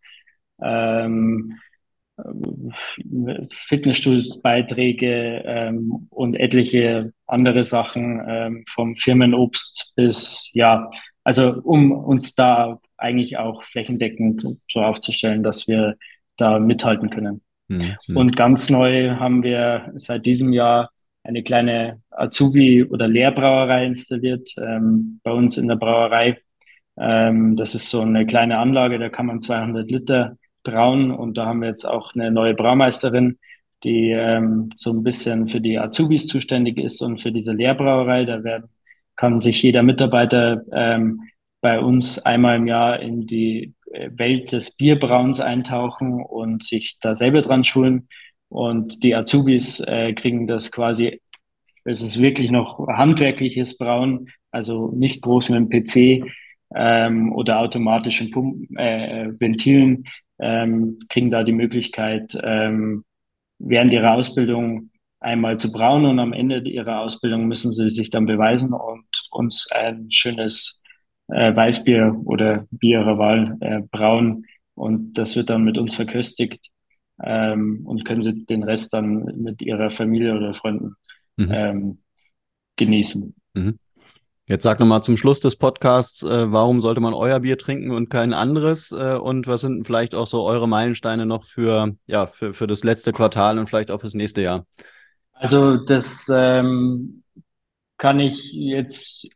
[0.61, 1.55] ähm,
[3.51, 10.91] Fitnessstudios-Beiträge ähm, und etliche andere Sachen ähm, vom Firmenobst bis ja
[11.29, 15.97] also um uns da eigentlich auch flächendeckend so aufzustellen, dass wir
[16.39, 17.43] da mithalten können.
[17.69, 17.97] Mhm.
[18.15, 20.89] Und ganz neu haben wir seit diesem Jahr
[21.23, 26.39] eine kleine Azubi- oder Lehrbrauerei installiert ähm, bei uns in der Brauerei.
[26.97, 30.38] Ähm, das ist so eine kleine Anlage, da kann man 200 Liter
[30.69, 33.39] brauen und da haben wir jetzt auch eine neue Braumeisterin,
[33.85, 38.25] die ähm, so ein bisschen für die Azubis zuständig ist und für diese Lehrbrauerei.
[38.25, 38.69] Da werden
[39.19, 41.23] kann sich jeder Mitarbeiter ähm,
[41.61, 47.15] bei uns einmal im Jahr in die äh, Welt des Bierbrauens eintauchen und sich da
[47.17, 48.09] selber dran schulen.
[48.49, 51.21] Und die Azubis äh, kriegen das quasi,
[51.85, 56.33] es ist wirklich noch handwerkliches Brauen, also nicht groß mit dem PC
[56.75, 60.05] ähm, oder automatischen Pumpen, äh, Ventilen,
[60.39, 63.05] ähm, kriegen da die Möglichkeit, ähm,
[63.59, 68.27] während ihrer Ausbildung einmal zu brauen und am Ende ihrer Ausbildung müssen sie sich dann
[68.27, 70.81] beweisen und uns ein schönes
[71.29, 76.71] äh, Weißbier oder Bier ihrer Wahl äh, brauen und das wird dann mit uns verköstigt
[77.23, 80.95] ähm, und können sie den Rest dann mit ihrer Familie oder Freunden
[81.37, 81.51] mhm.
[81.51, 81.99] ähm,
[82.77, 83.35] genießen.
[83.55, 83.79] Mhm.
[84.49, 88.09] Jetzt sag nochmal zum Schluss des Podcasts, äh, warum sollte man euer Bier trinken und
[88.09, 88.93] kein anderes?
[88.93, 92.83] Äh, und was sind vielleicht auch so eure Meilensteine noch für, ja, für, für das
[92.83, 94.65] letzte Quartal und vielleicht auch fürs nächste Jahr?
[95.35, 97.25] Also das ähm,
[97.99, 99.29] kann ich jetzt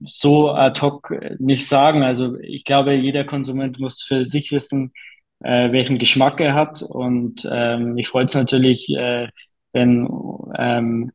[0.00, 2.02] so ad hoc nicht sagen.
[2.02, 4.94] Also ich glaube, jeder Konsument muss für sich wissen,
[5.40, 6.80] äh, welchen Geschmack er hat.
[6.80, 9.28] Und ähm, mich freut es natürlich, äh,
[9.72, 10.08] wenn
[10.56, 11.12] ähm,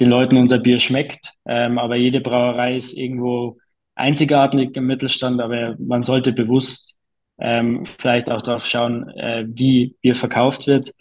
[0.00, 1.32] den Leuten unser Bier schmeckt.
[1.46, 3.58] Ähm, aber jede Brauerei ist irgendwo
[3.94, 6.96] einzigartig im Mittelstand, aber man sollte bewusst
[7.38, 10.92] ähm, vielleicht auch darauf schauen, äh, wie Bier verkauft wird.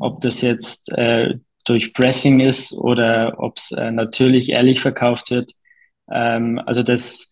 [0.00, 1.34] Ob das jetzt äh,
[1.64, 5.52] durch Pressing ist oder ob es äh, natürlich ehrlich verkauft wird.
[6.10, 7.30] Ähm, also das,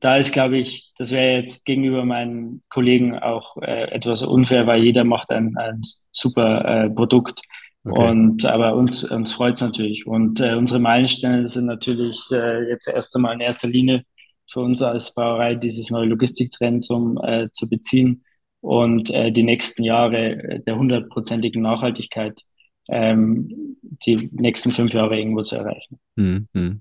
[0.00, 4.82] da ist, glaube ich, das wäre jetzt gegenüber meinen Kollegen auch äh, etwas unfair, weil
[4.82, 7.40] jeder macht ein, ein super äh, Produkt.
[7.84, 8.08] Okay.
[8.10, 10.06] Und aber uns, uns freut es natürlich.
[10.06, 14.04] Und äh, unsere Meilensteine sind natürlich äh, jetzt erst einmal in erster Linie
[14.52, 18.24] für uns als Brauerei dieses neue Logistikzentrum äh, zu beziehen
[18.60, 22.42] und äh, die nächsten Jahre der hundertprozentigen Nachhaltigkeit
[22.88, 23.76] ähm,
[24.06, 25.98] die nächsten fünf Jahre irgendwo zu erreichen.
[26.16, 26.80] Mhm.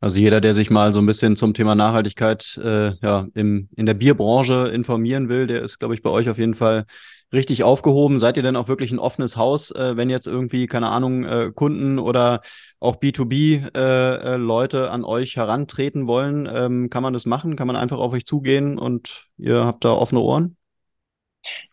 [0.00, 3.86] Also jeder, der sich mal so ein bisschen zum Thema Nachhaltigkeit äh, ja, im, in
[3.86, 6.86] der Bierbranche informieren will, der ist, glaube ich, bei euch auf jeden Fall
[7.32, 8.18] richtig aufgehoben.
[8.18, 11.52] Seid ihr denn auch wirklich ein offenes Haus, äh, wenn jetzt irgendwie, keine Ahnung, äh,
[11.54, 12.42] Kunden oder
[12.80, 16.48] auch B2B-Leute äh, äh an euch herantreten wollen?
[16.52, 17.56] Ähm, kann man das machen?
[17.56, 20.56] Kann man einfach auf euch zugehen und ihr habt da offene Ohren?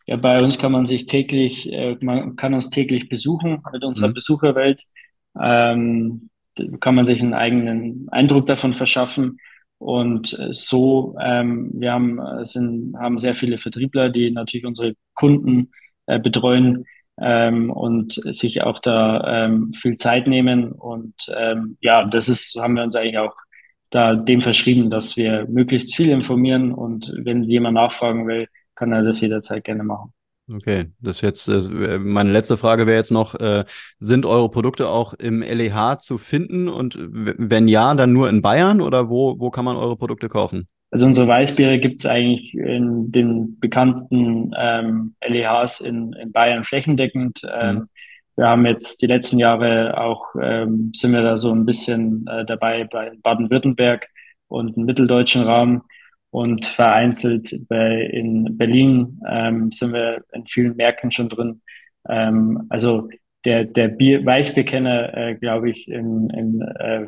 [0.06, 4.10] Ja, bei uns kann man sich täglich, äh, man kann uns täglich besuchen mit unserer
[4.10, 4.14] mhm.
[4.14, 4.84] Besucherwelt.
[5.40, 6.30] Ähm,
[6.80, 9.40] kann man sich einen eigenen Eindruck davon verschaffen.
[9.80, 14.94] Und äh, so, ähm, wir haben, äh, sind, haben sehr viele Vertriebler, die natürlich unsere
[15.14, 15.72] Kunden
[16.08, 16.86] äh, betreuen
[17.20, 20.72] ähm, und sich auch da ähm, viel Zeit nehmen.
[20.72, 23.36] Und ähm, ja, das ist, haben wir uns eigentlich auch
[23.90, 29.04] da dem verschrieben, dass wir möglichst viel informieren und wenn jemand nachfragen will, kann er
[29.04, 30.14] das jederzeit gerne machen.
[30.50, 33.66] Okay, das jetzt äh, meine letzte Frage wäre jetzt noch: äh,
[34.00, 38.80] Sind eure Produkte auch im LEH zu finden und wenn ja, dann nur in Bayern
[38.80, 40.68] oder wo wo kann man eure Produkte kaufen?
[40.90, 47.42] Also unsere Weißbiere gibt es eigentlich in den bekannten ähm, LEHs in, in Bayern flächendeckend.
[47.54, 47.90] Ähm, mhm.
[48.38, 52.46] Wir haben jetzt die letzten Jahre auch ähm, sind wir da so ein bisschen äh,
[52.46, 54.08] dabei bei Baden-Württemberg
[54.48, 55.82] und im mitteldeutschen Raum
[56.30, 61.62] und vereinzelt bei, in Berlin ähm, sind wir in vielen Märkten schon drin.
[62.08, 63.10] Ähm, also
[63.46, 67.08] der, der Bier, Weißbierkenner, äh, glaube ich, in, in, äh,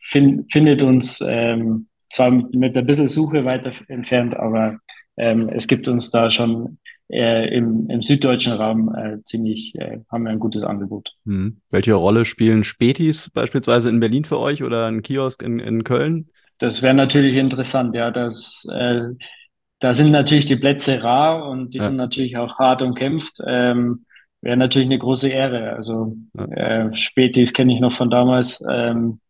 [0.00, 4.78] find, findet uns ähm, zwar mit ein bisschen Suche weiter entfernt, aber
[5.16, 6.78] ähm, es gibt uns da schon
[7.08, 11.10] äh, im, im süddeutschen Raum äh, ziemlich, äh, haben wir ein gutes Angebot.
[11.24, 11.58] Hm.
[11.70, 16.28] Welche Rolle spielen Spätis beispielsweise in Berlin für euch oder ein Kiosk in, in Köln?
[16.58, 18.10] Das wäre natürlich interessant, ja.
[18.10, 19.02] Das, äh,
[19.80, 21.84] da sind natürlich die Plätze rar und die ja.
[21.84, 23.40] sind natürlich auch hart umkämpft.
[23.46, 24.06] Ähm,
[24.40, 25.74] wäre natürlich eine große Ehre.
[25.74, 26.44] Also ja.
[26.46, 28.62] äh, Spätis kenne ich noch von damals.
[28.70, 29.20] Ähm,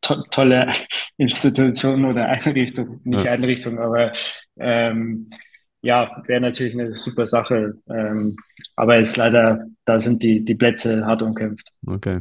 [0.00, 0.72] to tolle
[1.16, 3.32] Institution oder Einrichtung, nicht ja.
[3.32, 4.12] Einrichtung, aber
[4.56, 5.26] ähm,
[5.80, 7.74] ja, wäre natürlich eine super Sache.
[7.88, 8.36] Ähm,
[8.76, 11.72] aber ist leider, da sind die, die Plätze hart umkämpft.
[11.86, 12.20] Okay.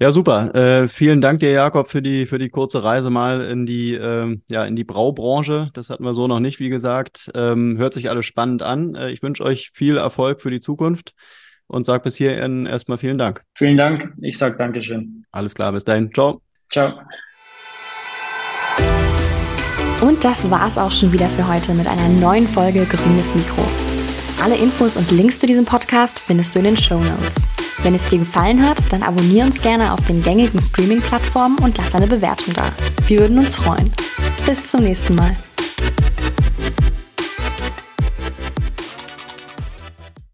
[0.00, 0.54] Ja, super.
[0.54, 4.42] Äh, vielen Dank dir, Jakob, für die, für die kurze Reise mal in die, ähm,
[4.48, 5.70] ja, in die Braubranche.
[5.74, 7.28] Das hatten wir so noch nicht, wie gesagt.
[7.34, 8.94] Ähm, hört sich alles spannend an.
[8.94, 11.14] Äh, ich wünsche euch viel Erfolg für die Zukunft
[11.66, 13.42] und sage bis hierhin erstmal vielen Dank.
[13.56, 14.14] Vielen Dank.
[14.22, 15.24] Ich sage Dankeschön.
[15.32, 16.12] Alles klar, bis dahin.
[16.14, 16.42] Ciao.
[16.70, 16.92] Ciao.
[20.00, 23.66] Und das war's auch schon wieder für heute mit einer neuen Folge Grünes Mikro.
[24.40, 27.57] Alle Infos und Links zu diesem Podcast findest du in den Show Notes.
[27.82, 31.94] Wenn es dir gefallen hat, dann abonniere uns gerne auf den gängigen Streaming-Plattformen und lass
[31.94, 32.70] eine Bewertung da.
[33.06, 33.92] Wir würden uns freuen.
[34.46, 35.36] Bis zum nächsten Mal.